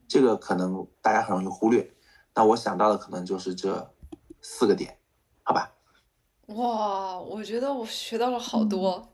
[0.08, 1.94] 这个可能大家很容易忽略。
[2.36, 3.94] 那我想到的可能就是这
[4.42, 4.98] 四个点，
[5.44, 5.72] 好吧？
[6.48, 9.13] 哇，我觉得我学到了好多。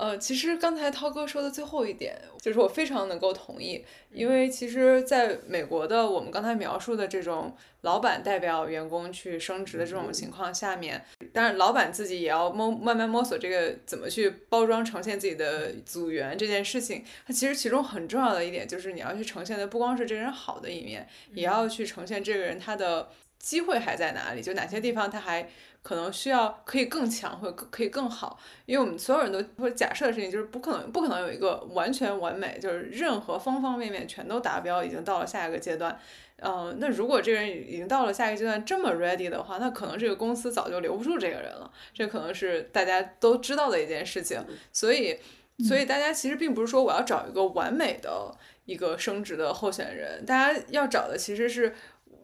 [0.00, 25.50] 呃，其实刚才涛哥说的最后一点，就是我非常能够同意，因为其实在美国的我们刚才描述的这种老板代表员工去升职的这种情况下面，当然老板自己也要摸慢慢摸索这个怎么去包装呈现自己的组员这件事情，它其实其中很重要的一点就是你要去呈现的不光是这个人好的一面，也要去呈现这个人他的机会还在哪里，就哪些地方他还。
[25.82, 35.98] 可能需要可以更强或者可以更好，因为我们所有人都会假设的事情就是不可能不可能有一个完全完美，就是任何方方面面全都达标，已经到了下一个阶段。
[36.42, 41.70] 嗯，那如果这个人已经到了下一个阶段这么 ready 的话，那可能这个公司早就留不住这个人了。
[41.94, 44.42] 这可能是大家都知道的一件事情。
[44.72, 45.18] 所以，
[45.66, 48.34] 所以大家其实并不是说我要找一个完美的
[48.66, 51.74] 一个升职的候选人，大家要找的其实是。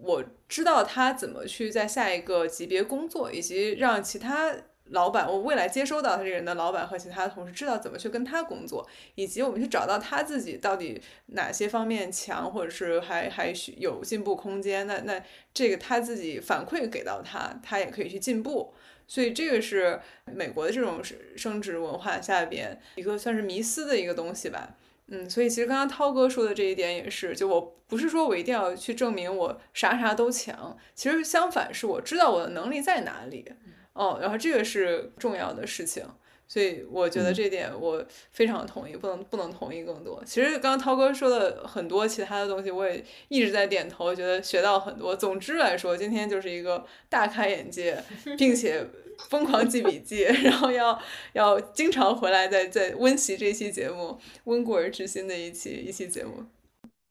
[0.01, 4.55] 我知道他怎么去在下一个级别工作，以及让其他
[4.91, 8.87] 老板，我未来接收到他这个人的老板和其他同事知道怎么去跟他工作，
[9.17, 14.87] 以及我们去找到他自己到底哪些方面强，或者是还还需有进步空间。
[14.87, 15.21] 那那
[15.53, 18.73] 这个他自己反馈给到他，他也可以去进步。
[19.09, 21.01] 所以这个是美国的这种
[21.37, 24.77] 升职文化下边一个算是迷思的一个东西吧。
[25.09, 33.45] 嗯，所以其实刚刚涛哥说的这一点也是，就我不是说我一定要去证明我啥啥都强，其实相反是我知道我的能力在哪里，
[33.93, 36.05] 哦，然后这个是重要的事情，
[36.49, 40.21] 所以我觉得这点我非常同意，不能不能同意更多。
[40.27, 45.15] 其实刚刚涛哥说的很多其他的东西，我也一直在点头，觉得学到很多。
[45.15, 48.03] 总之来说，今天就是一个大开眼界，
[48.37, 48.85] 并且。
[49.29, 50.99] 疯狂记笔记， 然后要
[51.33, 56.45] 要经常回来再再温习这期节目，温故而知新的一期一期节目。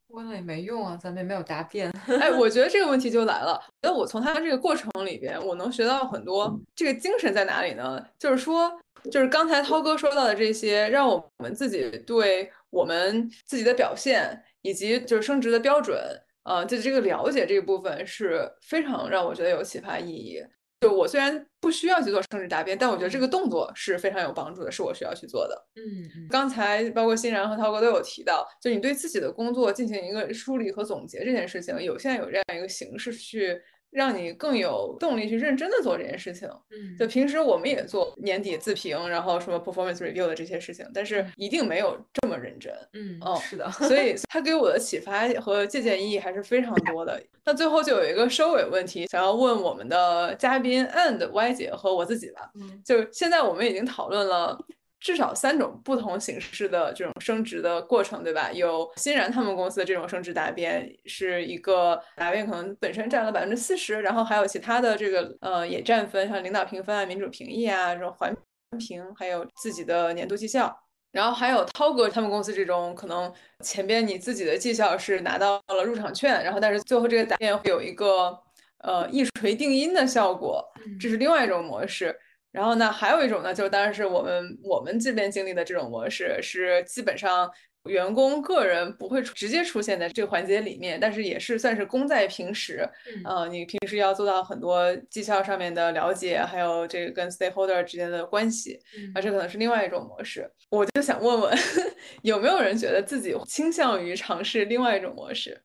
[0.10, 1.91] 温了也没用啊，咱们也没有答辩。
[2.08, 3.62] 哎，我觉得这个问题就来了。
[3.82, 6.58] 那我从他这个过程里边，我能学到很多。
[6.74, 8.01] 这个精神在哪里呢？
[8.18, 8.72] 就是说，
[9.12, 15.99] 就是刚才涛哥说到的这些，让我们自己对我们自己的表现以及就是升职的标准，
[16.43, 20.41] 呃，就这个了解这一部分是非常让我觉得有启发意义。
[20.86, 25.68] 就我虽然不需要去做升职答辩，但我觉得这个动作是非常有帮助的，是我需要去做的。
[25.76, 33.60] 嗯，刚才包括欣然和涛哥都有提到，就你对自己的工作进行一个梳理和总结这件事情，有现在有这样一个形式去。
[33.96, 36.50] 让你更有动力去认真的做这件事情。
[36.70, 42.74] 嗯，就平时我们也做年底自评，然后什么 performance review 的这些事情，但是一定没有这么认真。
[42.93, 43.72] 嗯，哦，是的。
[43.72, 47.22] 所以他给我的启发和借鉴意义还是非常多的。
[47.46, 52.52] 那最后就有一个收尾问题，想要问我们的嘉宾 and Y 姐和我自己吧。
[52.56, 54.60] 嗯，就现在我们已经讨论了。
[55.06, 58.51] 至少三种不同形式的这种升职的过程，对吧？
[58.51, 68.36] 有欣然他们公司的这种升职答辩，是一个答辩可能本身占了百分之四十，然后还有其他的这个呃也占分，像领导评分啊、民主评议啊这种环
[68.80, 70.76] 评，还有自己的年度绩效，
[71.12, 78.36] 然后还有涛哥他们公司这种可能前边你自己的绩效是拿到了入场券，然后但是最后这个答辩会有一个
[78.80, 80.68] 呃一锤定音的效果，
[80.99, 82.20] 这是另外一种模式。
[82.56, 87.51] 然后呢，还有一种呢，就是当然是我们我们这边经历的这种模式，是基本上
[87.89, 92.89] 员工个人不会直接出现在这个环节里面，但是也是算是功在平时。
[93.26, 98.80] 呃，你平时要做到很多绩效上面的了解，还有这个跟 stakeholder 之间的关系，
[99.14, 100.49] 啊，这可能是另外一种模式。
[100.70, 101.58] 我就想问问，
[102.24, 105.62] 有没有人觉得自己倾向于尝试另外一种模式？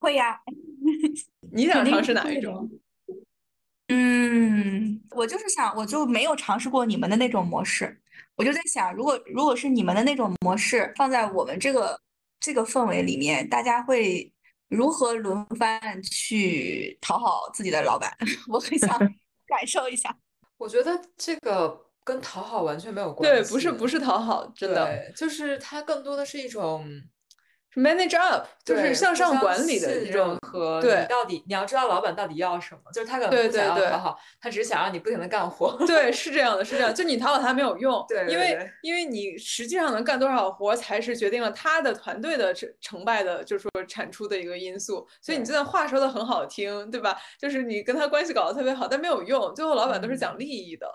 [0.00, 0.40] 会呀，
[1.52, 2.68] 你想尝试哪一种？
[3.90, 8.00] 嗯，我就是想，我就没有尝试过你们的那种模式，
[8.36, 12.00] 我就在想，如果如果是你们的那种模式放在我们这个
[12.38, 14.32] 这个氛围里面，大家会
[14.68, 18.16] 如何轮番去讨好自己的老板？
[18.48, 18.88] 我很想
[19.46, 20.16] 感受一下。
[20.56, 26.86] 我觉得这个跟讨好完全没有关系，对，不是不是讨好，真的，就是它更多的是一种
[27.76, 35.76] manage up，就是向上管理的这种和对，到底你要知道老板到底要什么，就是他可能不想要讨好，他只是想让你不停的干活。
[35.86, 45.06] 对，是这样的，是这样，就你讨好他没有用， 对，因为因为你实际上能干多少活，才是决定了他的团队的成成败的，就是说产出的一个因素。
[45.22, 47.16] 所以你就算话说的很好听，对吧？
[47.38, 50.86] 就是你跟他关系搞得特别好，但没有用，最后老板都是讲利益的。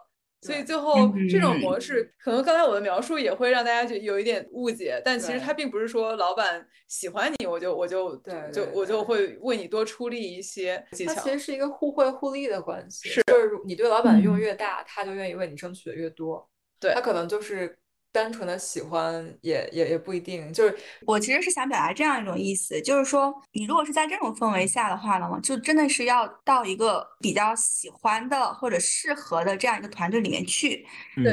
[0.45, 11.13] 所以最后这种模式，可能刚才我的描述也会让大家就有一点误解，但其实他并不是说老板喜欢你，我就我就对就我就会为你多出力一些技巧。
[11.13, 16.47] 它其实是一个互惠互利的关系，是就是你对老板的用越大，他就愿意为你争取的越多。
[16.79, 17.77] 对他可能就是。
[18.16, 20.76] 单纯的喜欢也也也不一定，就是。
[21.05, 30.86] 我其实是想表达这样一种意思，就是说你如果是在这种氛围下的话呢，就真的是要到一个比较喜欢的或者适合的这样一个团队里面去，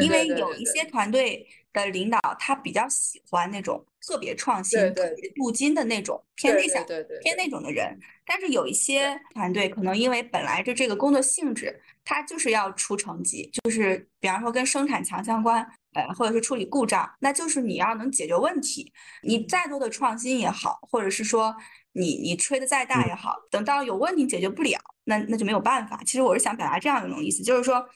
[0.02, 0.82] 因为有一些。
[0.92, 5.30] 团队的领导他比较喜欢那种特别创新、特别。
[5.36, 6.84] 镀金的那种偏内向、
[7.22, 9.18] 偏那种的人，但是有一些。
[9.32, 15.66] 团队可能因为本来就这个工作性质，他就是要出成绩，就是比方说跟生产强相关。
[15.94, 18.92] 呃，或者是处理故障，那就是你要能解决问题。
[19.22, 21.54] 你再多的创新也好，或者是说
[21.92, 26.00] 你你吹的再大也好，等到有问题解决不了，那那就没有办法。
[26.06, 27.86] 其实我是想表达这样一种意思，就是说，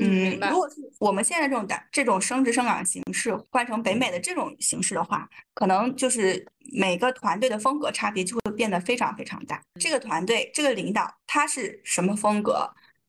[0.00, 9.62] 嗯，如果是我们现在这种的这种升职升岗形式换成北美的这种形式的话，可能就是每个团队的风格差别就会变得非常非常大。
[9.78, 12.66] 这个团队这个领导他是什么风格，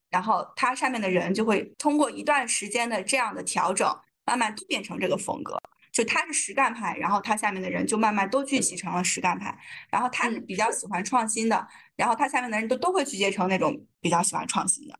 [0.09, 3.87] 然后他上面的人就会通过一段时间的这样的调整。
[4.25, 5.57] 慢慢都变成这个风格，
[5.91, 9.55] 就他是实干派，然后他下面的人就慢慢都聚集成了实干派。
[9.89, 14.97] 然后他是比较喜欢创新的，然后他下面的人都都会聚集成那种比较喜欢创新的，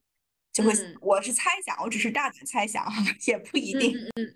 [0.51, 0.71] 就会。
[1.01, 2.85] 我是猜想，我只是大胆猜想，
[3.25, 3.97] 也不一定。
[4.15, 4.35] 嗯，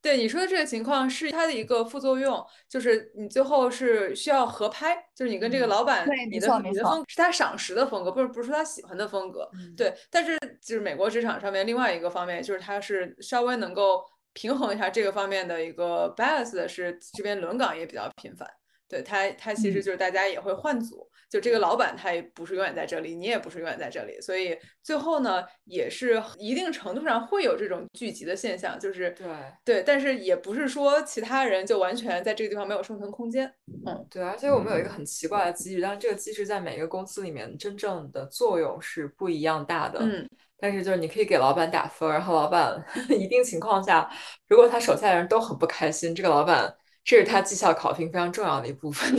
[0.00, 9.50] 对你说的这个情况是它的一个副作用，就是你最后是需要合拍，就是你跟这个老板，你的你的风是他赏识的风格，不是不是他喜欢的风格。
[9.76, 14.04] 对，但是就是美国职场上面另外一个方面，就是他是稍微能够。
[14.32, 18.48] 平衡一下这个方面的一个 balance 的是这边轮岗也比较频繁，
[18.88, 29.26] 对他他其实就是大家也会换组，就这个老板他也不是永远在这里，你也不是永远在这里，所以最后呢也是一定程度上会有这种聚集的现象，就是对
[29.64, 33.52] 对，但是也不是说其他人就完全在这个地方没有生存空间，
[33.86, 40.28] 嗯，对，而且我们有一个很奇怪的机制，但是这个机制在每个公司里面真正的作用是不一样大的，嗯。
[40.60, 44.10] 但是就是你可以给老板打分，然后老板 一定情况下，
[44.48, 49.16] 如果他手下的人都很不开心，这个老板这是他绩效考评非常重要的一部分，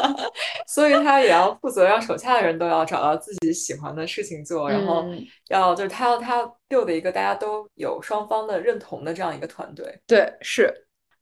[0.68, 5.04] 所以他也要负责让手下的人都要找到自己喜欢的事情做，然后
[5.48, 9.98] 要就是他要他 build 一个大家都有双方的认同的这样一个团队。
[10.06, 10.70] 对，是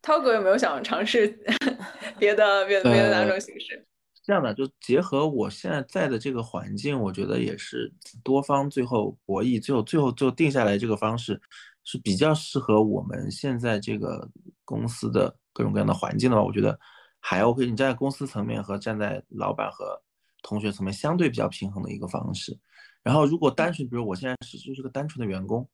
[0.02, 1.38] 涛哥有没有想尝试
[2.18, 3.86] 别的别的别的哪种形式？
[4.30, 11.40] 这样的就结合我现在在的这个环境，我觉得也是多方最后博弈，最后最后就定下来这个方式
[11.82, 14.30] 是比较适合我们现在这个
[14.64, 16.78] 公司的各种各样的环境的话，我觉得
[17.18, 17.66] 还 OK。
[17.66, 20.00] 你站在公司层面和站在老板和
[20.44, 22.56] 同学层面相对比较平衡的一个方式。
[23.02, 25.68] 然后如果单纯，比如我现在是就是个单纯的员工，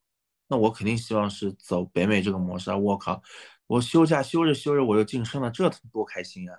[0.48, 2.76] 那我肯定希望是走北美这个模式啊！
[2.78, 3.22] 我靠，
[3.66, 6.56] 我休假休着休着我又晋升了，这多开心啊！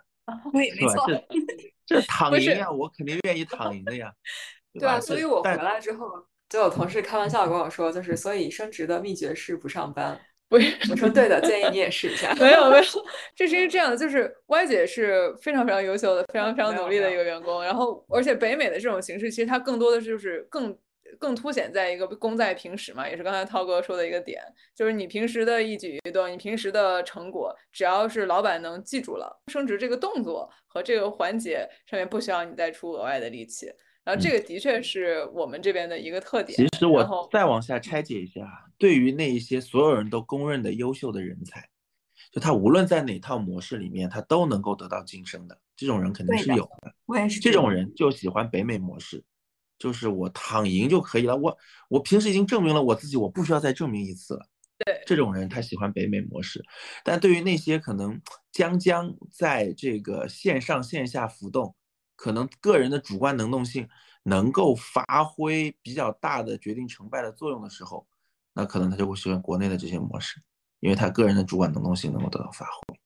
[0.52, 1.08] 对，没错。
[1.88, 4.12] 这躺赢呀，我肯定愿意躺赢的呀。
[4.80, 6.08] 对啊，所以我回来之后，
[6.50, 10.20] 就有同事开玩笑跟我说，就是所以升职的秘诀是不上班。
[10.50, 10.58] 不，
[10.92, 12.34] 我说对的，建议你也试一下。
[12.36, 12.84] 没有没 有，
[13.36, 17.64] 这是因为这样的，就是 Y 姐是非常非常优秀的，非常非常努力的一个员工。
[17.64, 20.78] 然后，而且北美的这种形式，其实它更多的就是更。
[21.20, 24.42] 更凸显在一个功在平时嘛，也是刚才涛哥说的一个点，
[24.76, 33.68] 就是你平时的一举一动，你平时的成果，只要是老板能记住了，升职这个动作和这个环节上面不需要你再出额外的力气，
[34.04, 36.58] 然后这个的确是我们这边的一个特点。
[36.58, 38.42] 其实我再往下拆解一下，
[38.78, 41.70] 对于那一些所有人都公认的优秀的人才，
[42.32, 46.94] 就他无论在哪套模式里面，他都能够得到晋升的，这种人肯定是有的。
[47.06, 47.40] 我也是。
[47.40, 49.24] 这种人就喜欢北美模式。
[49.78, 51.58] 就是我躺赢就可以了，我
[51.90, 54.46] 我平时已经证明了我自己，我不需要再证明一次了。
[54.80, 56.64] 对，这种人他喜欢北美模式，
[57.04, 58.22] 但对于那些可能
[58.52, 61.76] 将将在这个线上线下浮动，
[62.16, 63.90] 可能个人的主观能动性
[64.22, 68.08] 能够发挥比较大的决定成败的作用的时候，
[68.54, 70.40] 那可能他就会喜欢国内的这些模式，
[70.80, 73.00] 因为他个人的主观能动性能够得到发挥。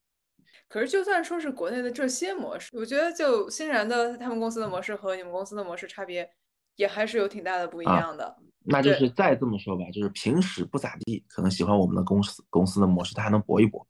[0.68, 6.30] 可是就算说是国内的这些模式，我觉得就欣然的他们公司的模式和你们公司的模式差别。
[6.76, 13.88] 也还是有挺大的不一样的，那就是再这么说吧，就是平时不咋地，可能喜欢我们的公司公司的模式，他还能搏一搏，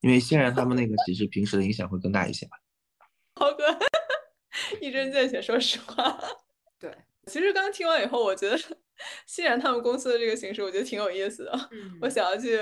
[0.00, 2.56] 因为欣然他们那个其实平时的影响会更大一些吧。
[3.34, 3.64] 涛哥
[4.80, 6.18] 一针见血，说实话。
[6.78, 6.92] 对，
[7.26, 8.58] 其实刚听完以后，我觉得
[9.26, 11.68] 欣然他们公司的这个形式，我觉得挺有意思的。
[11.72, 12.58] 嗯我想要去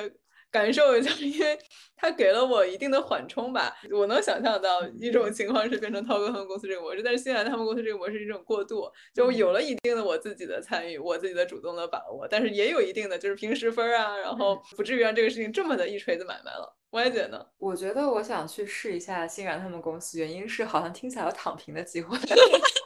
[0.57, 1.59] 感受一下， 因为
[1.95, 3.77] 他给了我一定的缓冲吧。
[3.91, 16.75] 我能想象到一种情况是变成涛哥他们公司这个模式，但是欣然他们公司这个模式是一种过渡，就有了一定的我自己的参与，我自己的主动的把握，但是也有一定的就是平时分啊，然后不至于让这个事情这么的一锤子买卖了。
[16.91, 22.17] 我也觉得，我觉得我想去试一下欣然他们公司，原因是好像听起来有躺平的机会，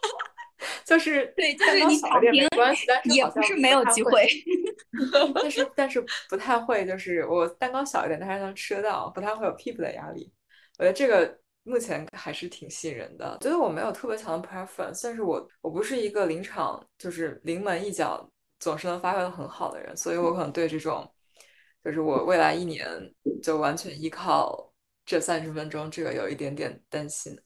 [0.84, 4.26] 就是对就是你躺平关系，但是也不是没有机会。
[5.34, 10.32] 但是但是不太会，就是我蛋糕小一点，但是能吃得到，不太会有 people 的压力。
[10.78, 13.38] 我觉得这个目前还是挺吸引人的。
[13.40, 18.28] 觉得我没有特别强的 preference，但是我我不是一个临场就是临门一脚
[18.58, 21.08] 总是能发挥的很好的人，所以我可能对这种
[21.84, 22.86] 就是我未来一年
[23.42, 24.72] 就完全依靠
[25.06, 27.38] 这三十分钟这个有一点点担心。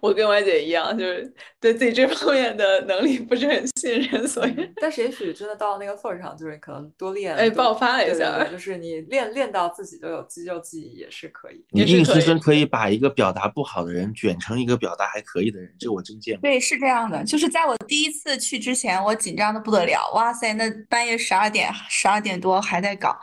[0.00, 11.64] 我跟歪姐一样，就是对自己这方面的能力不是很信任，所以嗯但是也许真的到了那个份儿上，就是可能多练，多哎爆发了一下对就是你练练到自己都有肌肉记忆也是可以。
[11.70, 16.42] 你也是可以硬生生可以把一个表达不好的人卷成一个表达还可以的人，这我真见过。
[16.42, 23.16] 对，是这样的，就是在我第一次去之前，我紧张的不得了，哇塞，那半夜十二点、十二点多还在搞，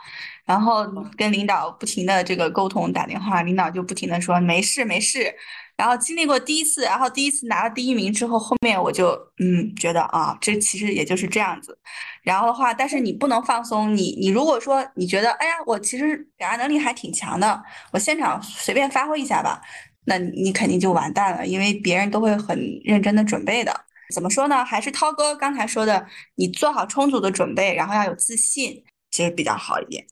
[0.44, 0.86] 然后
[1.16, 5.34] 跟领导不停的这个沟通打电话，领导就不停的说没事没事，
[5.76, 11.76] 然后经历过第一次，然后第一次拿了第一名之后，后面我就嗯觉得啊，这其实也就是这样子，
[12.22, 17.62] 然后的话，但是你不能放松，你你如果说你觉得哎呀，我其实表达能力还挺强的，
[17.92, 19.60] 我现场随便发挥一下吧。
[20.06, 23.84] 那你肯定就完蛋了，因为别人都会很认真的准备的。
[24.14, 24.62] 怎么说呢？
[24.62, 30.06] 还是涛哥刚才说的，你做好充足的准备，然后要有自信，其实比较好一点。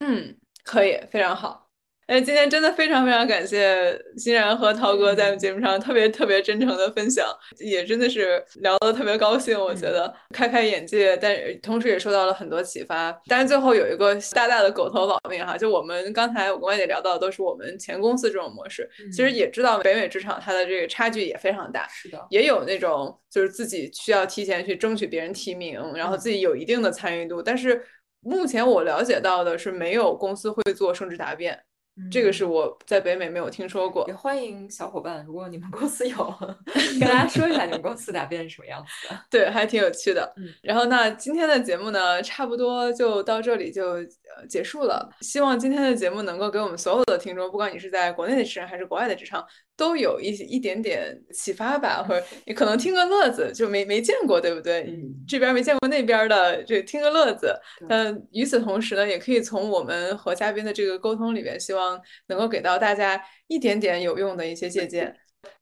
[0.00, 1.68] 嗯，可以，非常好。
[2.06, 7.26] 哎，今天真的非常非常感谢欣然和涛哥在节目上特别特别真诚的分享，
[7.58, 13.16] 也真的是聊得特别高兴，我觉得开开眼界，但同时也受到了很多启发。
[13.26, 27.80] 但是最后有一个大大的狗头保命哈，就我们刚才我跟外姐聊到的都是我们前公司这种模式，其实也知道北美职场它的这个差距也非常大，是的，也有那种就是自己需要提前去争取别人提名，然后自己有一定的参与度，但是
[28.20, 31.58] 目前我了解到的是没有公司会做升职答辩。
[32.10, 34.14] 这个是我在北美没有听说过也。
[34.14, 36.16] 欢迎小伙伴，如果你们公司有，
[36.98, 39.20] 跟大家说一下你们公司答辩是什么样子的。
[39.30, 40.32] 对，还挺有趣的。
[40.38, 45.08] 嗯，然后那今天的节目呢，差不多就到这里就呃结束了。
[45.20, 49.46] 希望今天的节目能够给我们所有的听众，不管你是在国内的职场还是国外的职场，
[49.82, 54.82] 都有一一点点启发吧，或者你可能听个乐子，就没没见过，对不对？
[54.82, 57.52] 嗯这边没见过那边的，就听个乐子。
[57.80, 65.12] 对但与此同时呢，也可以从我们和嘉宾的这个沟通里边，希望能够给到大家一点点有用的一些借鉴。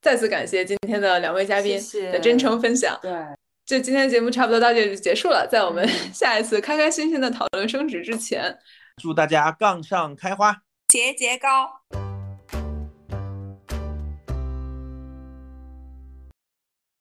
[0.03, 1.81] 再次感谢今天的两位嘉宾
[2.13, 2.99] 的真诚分享。
[3.01, 3.11] 对，
[3.65, 8.55] 就今天的节目差不多到这里就结束了，在我们嗯 下一次开开心心的讨论升职之前，
[9.03, 10.55] 祝大家杠上开花。
[10.89, 12.10] 节节高。